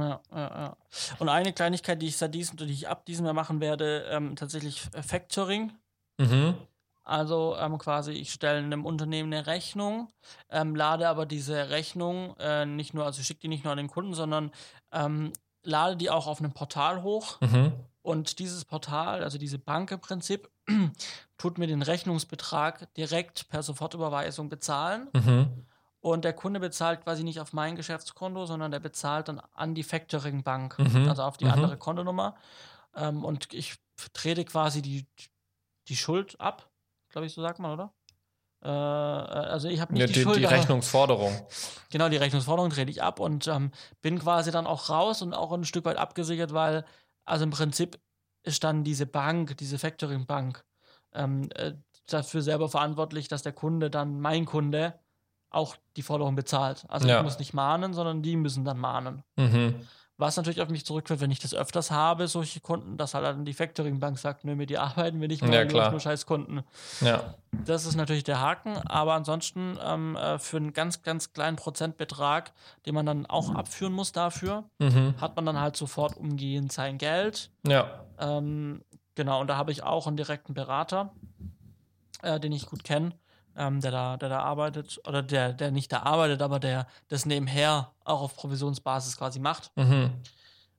[0.00, 0.76] Ja, ja, ja.
[1.18, 4.36] Und eine Kleinigkeit, die ich seit diesem, die ich ab diesem Jahr machen werde, ähm,
[4.36, 5.72] tatsächlich Factoring.
[6.18, 6.54] Mhm.
[7.04, 10.08] Also ähm, quasi, ich stelle einem Unternehmen eine Rechnung,
[10.50, 13.88] ähm, lade aber diese Rechnung äh, nicht nur, also schicke die nicht nur an den
[13.88, 14.52] Kunden, sondern
[14.92, 15.32] ähm,
[15.64, 17.40] lade die auch auf einem Portal hoch.
[17.40, 17.72] Mhm.
[18.02, 20.48] Und dieses Portal, also diese Bank im Prinzip,
[21.38, 25.08] tut mir den Rechnungsbetrag direkt per Sofortüberweisung bezahlen.
[25.12, 25.66] Mhm.
[26.02, 29.84] Und der Kunde bezahlt quasi nicht auf mein Geschäftskonto, sondern der bezahlt dann an die
[29.84, 31.08] Factoring-Bank, mhm.
[31.08, 31.52] also auf die mhm.
[31.52, 32.34] andere Kontonummer.
[32.96, 33.76] Ähm, und ich
[34.12, 35.06] trete quasi die,
[35.86, 36.68] die Schuld ab,
[37.08, 37.94] glaube ich, so sagt man, oder?
[38.64, 40.38] Äh, also ich habe nicht ja, die, die, Schuld.
[40.38, 41.46] Die Rechnungsforderung.
[41.90, 45.52] Genau, die Rechnungsforderung trete ich ab und ähm, bin quasi dann auch raus und auch
[45.52, 46.84] ein Stück weit abgesichert, weil,
[47.24, 48.00] also im Prinzip
[48.42, 50.64] ist dann diese Bank, diese Factoring-Bank,
[51.12, 51.74] ähm, äh,
[52.06, 54.98] dafür selber verantwortlich, dass der Kunde dann, mein Kunde,
[55.52, 56.84] auch die Forderung bezahlt.
[56.88, 57.18] Also ja.
[57.18, 59.22] ich muss nicht mahnen, sondern die müssen dann mahnen.
[59.36, 59.74] Mhm.
[60.18, 63.44] Was natürlich auf mich zurückführt, wenn ich das öfters habe, solche Kunden, dass halt dann
[63.44, 66.62] die Factoring-Bank sagt, nö, mit dir arbeiten wir nicht mehr, ja, nur scheiß Kunden.
[67.00, 67.34] Ja.
[67.64, 72.52] Das ist natürlich der Haken, aber ansonsten ähm, äh, für einen ganz, ganz kleinen Prozentbetrag,
[72.86, 75.14] den man dann auch abführen muss dafür, mhm.
[75.20, 77.50] hat man dann halt sofort umgehend sein Geld.
[77.66, 78.04] Ja.
[78.20, 78.82] Ähm,
[79.16, 81.12] genau, und da habe ich auch einen direkten Berater,
[82.22, 83.12] äh, den ich gut kenne
[83.56, 87.26] ähm, der, da, der da arbeitet, oder der, der nicht da arbeitet, aber der das
[87.26, 89.70] nebenher auch auf Provisionsbasis quasi macht.
[89.76, 90.10] Mhm.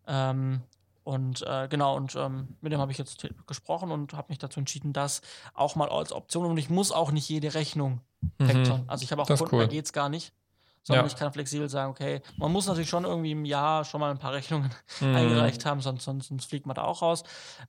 [0.07, 0.61] Ähm,
[1.03, 4.59] und äh, genau, und ähm, mit dem habe ich jetzt gesprochen und habe mich dazu
[4.59, 5.21] entschieden, das
[5.53, 7.99] auch mal als Option und ich muss auch nicht jede Rechnung
[8.38, 8.84] mhm.
[8.88, 9.61] Also ich habe auch das Kunden, cool.
[9.63, 10.34] da geht es gar nicht.
[10.86, 11.11] Sondern ja.
[11.11, 14.17] ich kann flexibel sagen, okay, man muss natürlich schon irgendwie im Jahr schon mal ein
[14.17, 14.69] paar Rechnungen
[14.99, 15.15] mhm.
[15.15, 17.24] eingereicht haben, sonst, sonst, sonst, fliegt man da auch raus.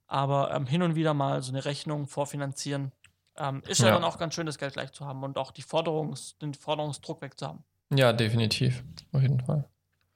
[0.09, 2.91] Aber ähm, hin und wieder mal so eine Rechnung vorfinanzieren,
[3.39, 5.51] ähm, ist ja, ja, dann auch ganz schön, das Geld gleich zu haben und auch
[5.51, 7.65] die Forderungs, den Forderungsdruck wegzuhaben.
[7.91, 8.83] Ja, definitiv.
[9.13, 9.65] Auf jeden Fall.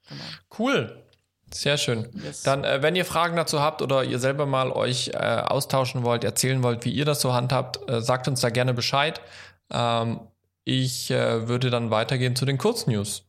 [0.09, 0.25] Genau.
[0.59, 1.05] Cool.
[1.53, 2.09] Sehr schön.
[2.23, 2.43] Yes.
[2.43, 6.25] Dann, äh, wenn ihr Fragen dazu habt oder ihr selber mal euch äh, austauschen wollt,
[6.25, 9.21] erzählen wollt, wie ihr das so handhabt, äh, sagt uns da gerne Bescheid.
[9.71, 10.21] Ähm,
[10.65, 13.25] ich äh, würde dann weitergehen zu den Kurznews.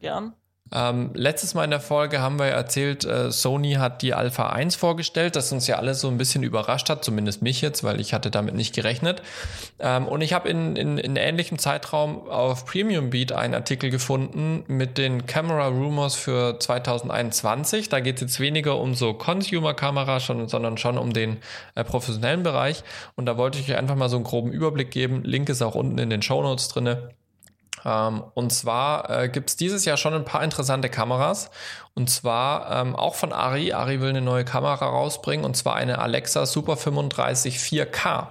[0.00, 0.34] Gern.
[0.72, 4.74] Ähm, letztes Mal in der Folge haben wir erzählt, äh, Sony hat die Alpha 1
[4.74, 8.12] vorgestellt, das uns ja alles so ein bisschen überrascht hat, zumindest mich jetzt, weil ich
[8.12, 9.22] hatte damit nicht gerechnet.
[9.78, 14.64] Ähm, und ich habe in, in, in ähnlichem Zeitraum auf Premium Beat einen Artikel gefunden
[14.66, 17.88] mit den Camera Rumors für 2021.
[17.88, 21.36] Da geht es jetzt weniger um so Consumer-Kamera, sondern schon um den
[21.76, 22.82] äh, professionellen Bereich.
[23.14, 25.22] Und da wollte ich euch einfach mal so einen groben Überblick geben.
[25.22, 27.10] Link ist auch unten in den Show Notes drinne.
[27.84, 31.50] Ähm, und zwar äh, gibt es dieses Jahr schon ein paar interessante Kameras.
[31.94, 33.72] Und zwar ähm, auch von Ari.
[33.72, 38.28] Ari will eine neue Kamera rausbringen und zwar eine Alexa Super 35 4K.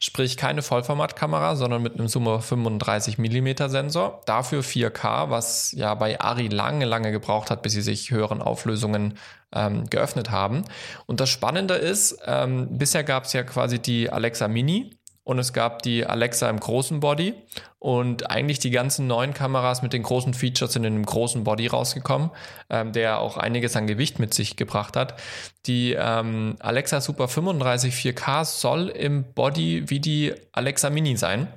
[0.00, 4.22] Sprich keine Vollformatkamera, sondern mit einem Super 35 mm Sensor.
[4.24, 9.18] Dafür 4K, was ja bei Ari lange, lange gebraucht hat, bis sie sich höheren Auflösungen
[9.52, 10.64] ähm, geöffnet haben.
[11.04, 15.52] Und das Spannende ist, ähm, bisher gab es ja quasi die Alexa Mini und es
[15.52, 17.34] gab die Alexa im großen Body
[17.78, 21.66] und eigentlich die ganzen neuen Kameras mit den großen Features sind in einem großen Body
[21.66, 22.30] rausgekommen,
[22.70, 25.20] ähm, der auch einiges an Gewicht mit sich gebracht hat.
[25.66, 31.48] Die ähm, Alexa Super 35 4K soll im Body wie die Alexa Mini sein.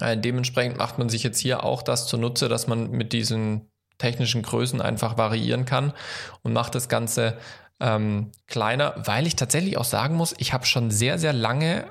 [0.00, 4.42] Äh, dementsprechend macht man sich jetzt hier auch das zunutze, dass man mit diesen technischen
[4.42, 5.94] Größen einfach variieren kann
[6.42, 7.38] und macht das Ganze
[7.80, 11.86] ähm, kleiner, weil ich tatsächlich auch sagen muss, ich habe schon sehr, sehr lange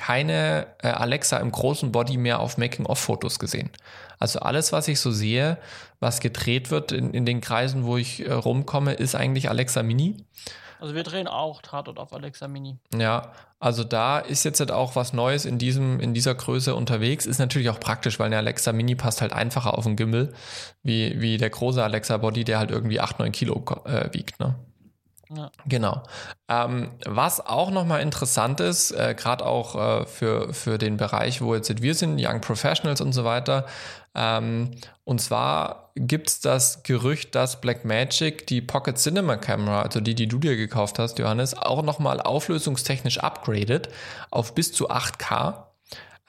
[0.00, 3.68] keine äh, Alexa im großen Body mehr auf Making-of-Fotos gesehen.
[4.18, 5.58] Also alles, was ich so sehe,
[6.00, 10.16] was gedreht wird in, in den Kreisen, wo ich äh, rumkomme, ist eigentlich Alexa Mini.
[10.80, 12.78] Also wir drehen auch Tatort auf Alexa Mini.
[12.96, 17.26] Ja, also da ist jetzt halt auch was Neues in diesem, in dieser Größe unterwegs.
[17.26, 20.32] Ist natürlich auch praktisch, weil eine Alexa Mini passt halt einfacher auf den Gimbal,
[20.82, 24.54] wie, wie der große Alexa Body, der halt irgendwie 8, 9 Kilo äh, wiegt, ne?
[25.32, 25.50] Ja.
[25.66, 26.02] Genau.
[26.48, 31.54] Ähm, was auch nochmal interessant ist, äh, gerade auch äh, für, für den Bereich, wo
[31.54, 33.66] jetzt wir sind, Young Professionals und so weiter,
[34.14, 34.72] ähm,
[35.04, 40.26] und zwar gibt es das Gerücht, dass Blackmagic die Pocket Cinema Camera, also die, die
[40.26, 43.88] du dir gekauft hast, Johannes, auch nochmal auflösungstechnisch upgradet
[44.30, 45.64] auf bis zu 8K.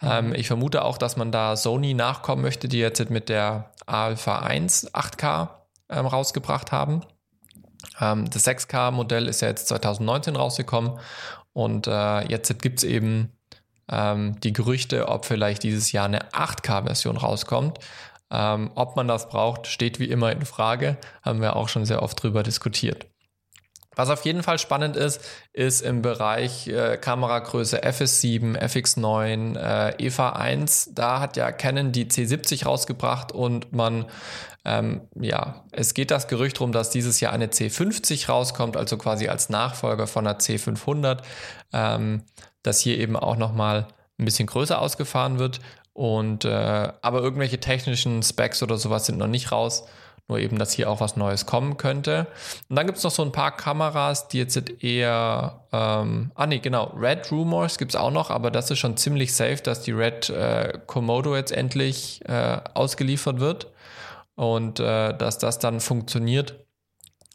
[0.04, 0.36] Ähm, mhm.
[0.36, 4.93] ich vermute auch, dass man da Sony nachkommen möchte, die jetzt mit der Alpha 1
[4.93, 5.49] 8K
[5.89, 7.02] ähm, rausgebracht haben.
[7.99, 10.99] Ähm, das 6K-Modell ist ja jetzt 2019 rausgekommen
[11.53, 13.32] und äh, jetzt gibt es eben
[13.89, 17.79] ähm, die Gerüchte, ob vielleicht dieses Jahr eine 8K-Version rauskommt.
[18.32, 20.97] Ähm, ob man das braucht, steht wie immer in Frage.
[21.21, 23.11] Haben wir auch schon sehr oft drüber diskutiert.
[23.96, 25.22] Was auf jeden Fall spannend ist,
[25.52, 30.92] ist im Bereich äh, Kameragröße FS7, FX9, äh, EVA 1.
[30.94, 34.06] Da hat ja Canon die C70 rausgebracht und man,
[34.64, 39.28] ähm, ja, es geht das Gerücht darum, dass dieses Jahr eine C50 rauskommt, also quasi
[39.28, 41.20] als Nachfolger von einer C500.
[41.74, 42.24] Ähm,
[42.64, 43.88] dass hier eben auch nochmal
[44.20, 45.60] ein bisschen größer ausgefahren wird.
[45.94, 49.86] Und äh, aber irgendwelche technischen Specs oder sowas sind noch nicht raus.
[50.32, 52.25] Nur eben, dass hier auch was Neues kommen könnte.
[52.69, 56.59] Und dann gibt es noch so ein paar Kameras, die jetzt eher, ähm, ah nee,
[56.59, 59.91] genau, Red Rumors gibt es auch noch, aber das ist schon ziemlich safe, dass die
[59.91, 63.67] Red äh, Komodo jetzt endlich äh, ausgeliefert wird
[64.36, 66.63] und äh, dass das dann funktioniert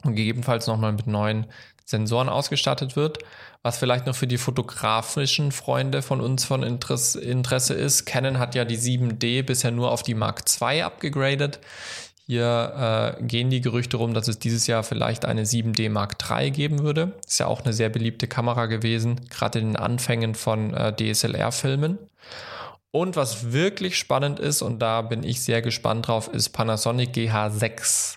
[0.02, 1.48] und gegebenenfalls nochmal mit neuen
[1.84, 3.18] Sensoren ausgestattet wird.
[3.62, 8.64] Was vielleicht noch für die fotografischen Freunde von uns von Interesse, ist, Canon hat ja
[8.64, 11.58] die 7D bisher nur auf die Mark II abgegradet.
[12.28, 16.50] Hier äh, gehen die Gerüchte rum, dass es dieses Jahr vielleicht eine 7D Mark III
[16.50, 17.12] geben würde.
[17.24, 21.98] Ist ja auch eine sehr beliebte Kamera gewesen, gerade in den Anfängen von äh, DSLR-Filmen.
[22.90, 28.16] Und was wirklich spannend ist, und da bin ich sehr gespannt drauf, ist Panasonic GH6.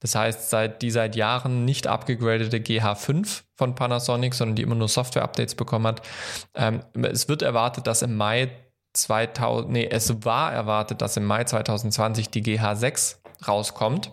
[0.00, 4.88] Das heißt, seit die seit Jahren nicht abgegradete GH5 von Panasonic, sondern die immer nur
[4.88, 6.02] Software-Updates bekommen hat.
[6.54, 8.50] Ähm, es wird erwartet, dass im Mai
[8.94, 14.12] 2000, nee, es war erwartet, dass im Mai 2020 die GH6 rauskommt,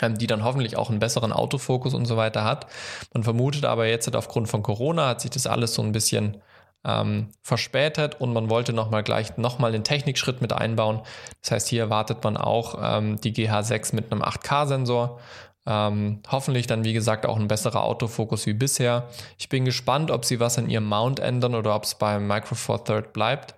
[0.00, 2.66] ähm, die dann hoffentlich auch einen besseren Autofokus und so weiter hat.
[3.12, 6.42] Man vermutet aber jetzt aufgrund von Corona hat sich das alles so ein bisschen
[6.84, 11.02] ähm, verspätet und man wollte nochmal gleich nochmal den Technikschritt mit einbauen.
[11.40, 15.20] Das heißt, hier erwartet man auch ähm, die GH6 mit einem 8K-Sensor.
[15.64, 19.08] Ähm, hoffentlich dann, wie gesagt, auch ein besserer Autofokus wie bisher.
[19.38, 22.56] Ich bin gespannt, ob sie was an ihrem Mount ändern oder ob es beim Micro
[22.56, 23.54] Four Third bleibt.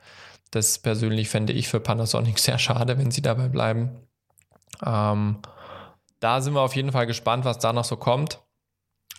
[0.51, 4.04] Das persönlich fände ich für Panasonic sehr schade, wenn sie dabei bleiben.
[4.85, 5.39] Ähm,
[6.20, 8.41] da sind wir auf jeden Fall gespannt, was da noch so kommt.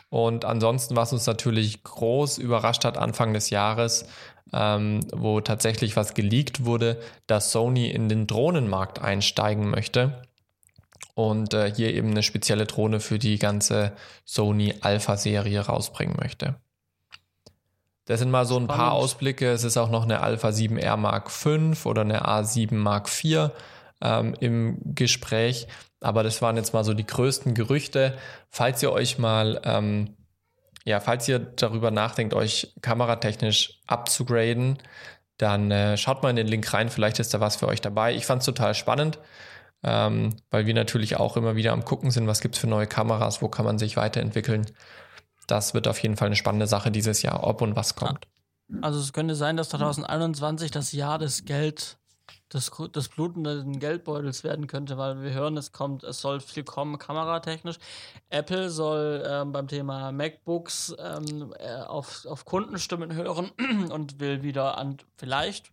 [0.09, 4.07] Und ansonsten, was uns natürlich groß überrascht hat Anfang des Jahres,
[4.53, 10.21] ähm, wo tatsächlich was geleakt wurde, dass Sony in den Drohnenmarkt einsteigen möchte
[11.15, 13.93] und äh, hier eben eine spezielle Drohne für die ganze
[14.25, 16.55] Sony Alpha-Serie rausbringen möchte.
[18.05, 19.49] Das sind mal so ein paar Ausblicke.
[19.51, 23.49] Es ist auch noch eine Alpha 7R Mark V oder eine A7 Mark IV
[24.05, 25.67] ähm, im Gespräch.
[25.99, 28.17] Aber das waren jetzt mal so die größten Gerüchte.
[28.49, 30.15] Falls ihr euch mal, ähm,
[30.85, 34.77] ja, falls ihr darüber nachdenkt, euch kameratechnisch abzugraden,
[35.37, 36.89] dann äh, schaut mal in den Link rein.
[36.89, 38.13] Vielleicht ist da was für euch dabei.
[38.13, 39.19] Ich fand es total spannend,
[39.83, 42.87] ähm, weil wir natürlich auch immer wieder am Gucken sind, was gibt es für neue
[42.87, 44.65] Kameras, wo kann man sich weiterentwickeln.
[45.47, 48.27] Das wird auf jeden Fall eine spannende Sache dieses Jahr, ob und was kommt.
[48.81, 51.97] Also es könnte sein, dass 2021 das Jahr des Geld
[52.55, 56.97] des, des blutenden Geldbeutels werden könnte, weil wir hören, es kommt, es soll viel kommen,
[56.97, 57.77] kameratechnisch.
[58.29, 63.51] Apple soll ähm, beim Thema MacBooks ähm, äh, auf, auf Kundenstimmen hören
[63.91, 65.71] und will wieder an vielleicht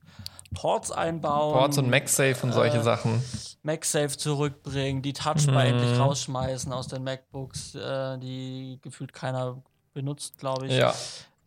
[0.55, 1.55] Ports einbauen.
[1.55, 3.23] Ports und MagSafe und solche äh, Sachen.
[3.63, 5.71] MagSafe zurückbringen, die Touchbar mhm.
[5.71, 9.63] endlich rausschmeißen aus den MacBooks, äh, die gefühlt keiner
[9.95, 10.73] benutzt, glaube ich.
[10.73, 10.95] Ja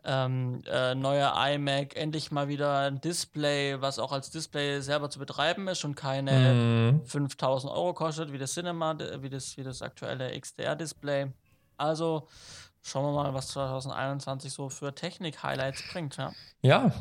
[0.06, 5.20] ähm, äh, neuer iMac, endlich mal wieder ein Display, was auch als Display selber zu
[5.20, 7.06] betreiben ist und keine mm.
[7.06, 11.28] 5000 Euro kostet, wie das Cinema, wie das, wie das aktuelle XDR-Display.
[11.78, 12.28] Also
[12.82, 16.18] schauen wir mal, was 2021 so für Technik-Highlights bringt.
[16.18, 16.32] Ja.
[16.62, 16.91] ja.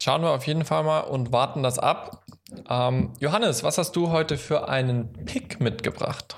[0.00, 2.24] Schauen wir auf jeden Fall mal und warten das ab.
[2.68, 6.36] Ähm, Johannes, was hast du heute für einen Pick mitgebracht?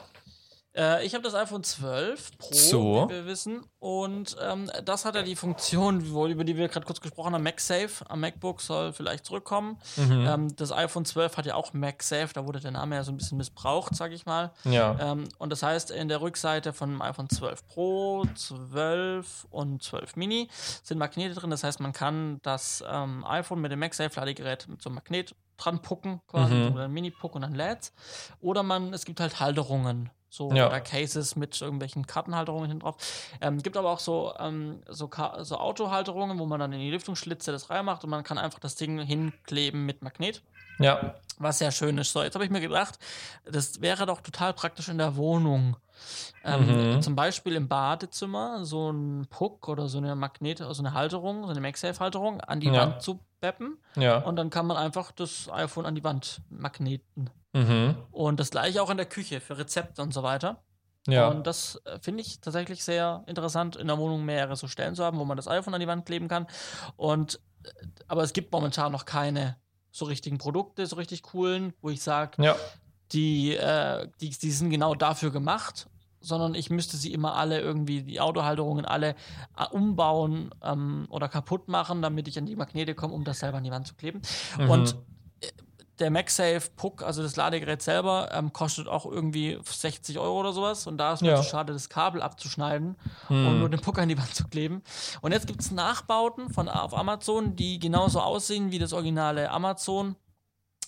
[0.76, 3.06] Äh, ich habe das iPhone 12 Pro, So.
[3.08, 3.62] wie wir wissen.
[3.78, 8.04] Und ähm, das hat ja die Funktion, über die wir gerade kurz gesprochen haben, MagSafe
[8.10, 9.78] am MacBook soll vielleicht zurückkommen.
[9.96, 10.26] Mhm.
[10.28, 13.16] Ähm, das iPhone 12 hat ja auch MagSafe, da wurde der Name ja so ein
[13.16, 14.52] bisschen missbraucht, sag ich mal.
[14.64, 14.96] Ja.
[15.12, 20.16] Ähm, und das heißt, in der Rückseite von dem iPhone 12 Pro, 12 und 12
[20.16, 20.48] Mini
[20.82, 21.50] sind Magnete drin.
[21.50, 25.80] Das heißt, man kann das ähm, iPhone mit dem MagSafe-Ladegerät mit so einem Magnet dran
[25.80, 26.74] pucken, quasi, Mhm.
[26.74, 27.92] oder ein Mini-Puck und dann lädt's.
[28.40, 30.10] Oder man, es gibt halt Halterungen.
[30.28, 30.66] So, Ja.
[30.66, 32.96] oder Cases mit irgendwelchen Kartenhalterungen hinten drauf.
[33.40, 35.08] Ähm, gibt aber auch so, ähm, so,
[35.42, 38.74] so Autohalterungen, wo man dann in die Lüftungsschlitze das reinmacht und man kann einfach das
[38.74, 40.42] Ding hinkleben mit Magnet.
[40.78, 41.14] Ja.
[41.38, 42.12] Was sehr schön ist.
[42.12, 42.98] So, jetzt habe ich mir gedacht,
[43.44, 45.76] das wäre doch total praktisch in der Wohnung.
[46.44, 47.02] Ähm, Mhm.
[47.02, 51.50] Zum Beispiel im Badezimmer so ein Puck oder so eine Magnet, also eine Halterung, so
[51.50, 52.74] eine MagSafe-Halterung an die Ja.
[52.82, 54.18] Wand zu beppen Ja.
[54.18, 57.30] und dann kann man einfach das iPhone an die Wand magneten.
[57.56, 57.96] Mhm.
[58.10, 60.62] Und das gleiche auch in der Küche für Rezepte und so weiter.
[61.06, 61.28] Ja.
[61.28, 65.04] Und das äh, finde ich tatsächlich sehr interessant, in der Wohnung mehrere so Stellen zu
[65.04, 66.46] haben, wo man das iPhone an die Wand kleben kann.
[66.96, 67.68] Und äh,
[68.08, 69.56] aber es gibt momentan noch keine
[69.90, 72.56] so richtigen Produkte, so richtig coolen, wo ich sage, ja.
[73.12, 75.88] die, äh, die, die sind genau dafür gemacht,
[76.20, 79.14] sondern ich müsste sie immer alle irgendwie, die Autohalterungen alle
[79.56, 83.58] äh, umbauen ähm, oder kaputt machen, damit ich an die Magnete komme, um das selber
[83.58, 84.20] an die Wand zu kleben.
[84.58, 84.70] Mhm.
[84.70, 84.96] Und
[85.98, 90.86] der MagSafe Puck, also das Ladegerät selber, ähm, kostet auch irgendwie 60 Euro oder sowas.
[90.86, 91.36] Und da ist mir Ja.
[91.36, 92.96] zu schade, das Kabel abzuschneiden
[93.28, 93.46] Hm.
[93.46, 94.82] und nur den Puck an die Wand zu kleben.
[95.22, 100.16] Und jetzt gibt es Nachbauten von auf Amazon, die genauso aussehen wie das originale Amazon,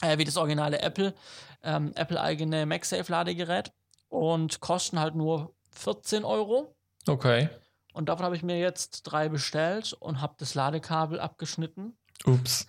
[0.02, 1.14] äh, wie das originale Apple,
[1.62, 3.72] ähm, Apple-eigene MagSafe-Ladegerät
[4.08, 6.74] und kosten halt nur 14 Euro.
[7.06, 7.48] Okay.
[7.94, 11.96] Und davon habe ich mir jetzt drei bestellt und habe das Ladekabel abgeschnitten
[12.26, 12.66] Ups.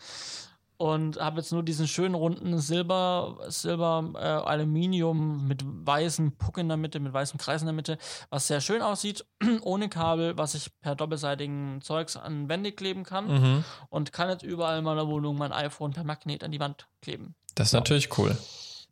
[0.79, 6.69] Und habe jetzt nur diesen schönen runden Silber, Silber äh, Aluminium mit weißem Puck in
[6.69, 7.97] der Mitte, mit weißem Kreis in der Mitte,
[8.29, 9.25] was sehr schön aussieht,
[9.61, 13.63] ohne Kabel, was ich per doppelseitigen Zeugs an Wände kleben kann Mhm.
[13.89, 17.35] und kann jetzt überall in meiner Wohnung mein iPhone per Magnet an die Wand kleben.
[17.55, 18.37] Das ist natürlich cool.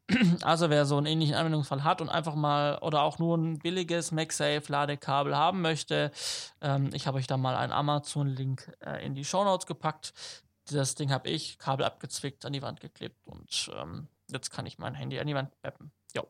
[0.41, 4.11] Also wer so einen ähnlichen Anwendungsfall hat und einfach mal oder auch nur ein billiges
[4.13, 6.11] MagSafe-Ladekabel haben möchte,
[6.61, 10.13] ähm, ich habe euch da mal einen Amazon-Link äh, in die Shownotes gepackt.
[10.69, 14.77] Das Ding habe ich, Kabel abgezwickt, an die Wand geklebt und ähm, jetzt kann ich
[14.77, 15.91] mein Handy an die Wand beppen.
[16.15, 16.27] Jo.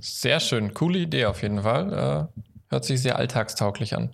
[0.00, 0.74] Sehr schön.
[0.74, 1.92] Coole Idee auf jeden Fall.
[1.92, 4.10] Äh, hört sich sehr alltagstauglich an.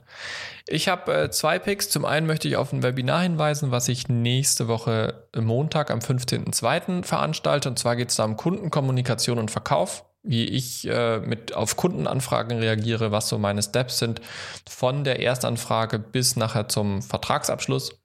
[0.66, 1.90] Ich habe äh, zwei Picks.
[1.90, 7.04] Zum einen möchte ich auf ein Webinar hinweisen, was ich nächste Woche Montag am 15.02.
[7.04, 7.68] veranstalte.
[7.68, 12.58] Und zwar geht es da um Kundenkommunikation und Verkauf wie ich äh, mit auf Kundenanfragen
[12.58, 14.20] reagiere, was so meine Steps sind,
[14.68, 17.96] von der Erstanfrage bis nachher zum Vertragsabschluss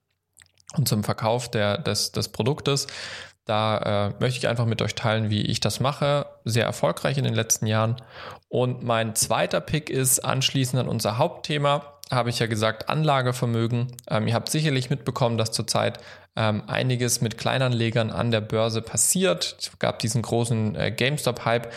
[0.76, 2.86] und zum Verkauf der, des, des Produktes.
[3.44, 6.26] Da äh, möchte ich einfach mit euch teilen, wie ich das mache.
[6.44, 7.96] Sehr erfolgreich in den letzten Jahren.
[8.48, 13.88] Und mein zweiter Pick ist anschließend an unser Hauptthema, habe ich ja gesagt, Anlagevermögen.
[14.08, 15.98] Ähm, ihr habt sicherlich mitbekommen, dass zurzeit
[16.36, 19.56] ähm, einiges mit Kleinanlegern an der Börse passiert.
[19.58, 21.72] Es gab diesen großen äh, GameStop-Hype.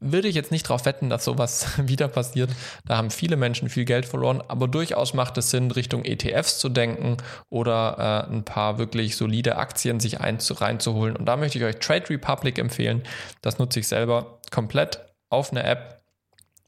[0.00, 2.50] Würde ich jetzt nicht darauf wetten, dass sowas wieder passiert.
[2.86, 6.68] Da haben viele Menschen viel Geld verloren, aber durchaus macht es Sinn, Richtung ETFs zu
[6.68, 7.16] denken
[7.48, 11.16] oder äh, ein paar wirklich solide Aktien sich einzu reinzuholen.
[11.16, 13.02] Und da möchte ich euch Trade Republic empfehlen.
[13.42, 16.02] Das nutze ich selber komplett auf einer App.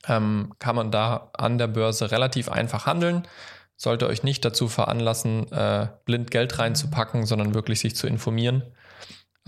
[0.06, 3.26] Ähm, kann man da an der Börse relativ einfach handeln.
[3.76, 8.62] Sollte euch nicht dazu veranlassen, äh, blind Geld reinzupacken, sondern wirklich sich zu informieren.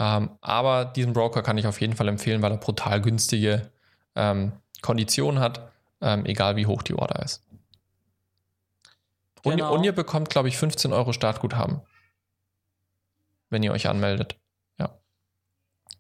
[0.01, 3.71] Ähm, aber diesen Broker kann ich auf jeden Fall empfehlen, weil er brutal günstige
[4.15, 5.71] ähm, Konditionen hat,
[6.01, 7.43] ähm, egal wie hoch die Order ist.
[9.45, 9.75] Und, Genau.
[9.75, 11.83] und ihr bekommt, glaube ich, 15 Euro Startguthaben,
[13.51, 14.37] wenn ihr euch anmeldet.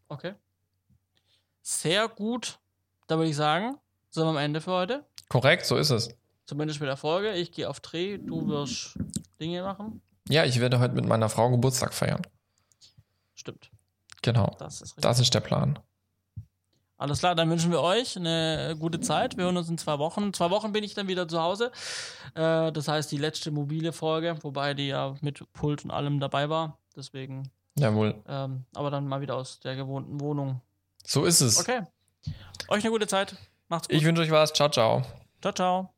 [0.08, 0.34] Okay.
[1.62, 2.58] Sehr gut.
[3.06, 3.76] Da würde ich sagen,
[4.10, 5.06] sind wir am Ende für heute.
[5.28, 6.08] Korrekt, so ist es.
[6.46, 7.32] Zumindest mit der Folge.
[7.34, 8.98] Ich gehe auf Dreh, du wirst
[9.40, 10.02] Dinge machen.
[10.28, 12.22] Ja, ich werde heute mit meiner Frau Geburtstag feiern.
[13.36, 13.70] Stimmt.
[14.22, 15.78] Genau, Das ist das ist der Plan.
[16.98, 19.38] Alles klar, dann wünschen wir euch eine gute Zeit.
[19.38, 20.24] Wir hören uns in zwei Wochen.
[20.24, 21.72] In zwei Wochen bin ich dann wieder zu Hause.
[22.34, 26.50] Äh, das heißt, die letzte mobile Folge, wobei die ja mit Pult und allem dabei
[26.50, 26.78] war.
[26.94, 30.60] Deswegen, Jawohl, ähm, aber dann mal wieder aus der gewohnten Wohnung.
[31.06, 31.58] so ist es.
[31.58, 31.80] Okay.
[32.68, 33.34] Euch eine gute Zeit.
[33.68, 33.96] Macht's gut.
[33.96, 34.52] Ich wünsche euch was.
[34.52, 35.02] Ciao, ciao.
[35.40, 35.94] ciao, ciao.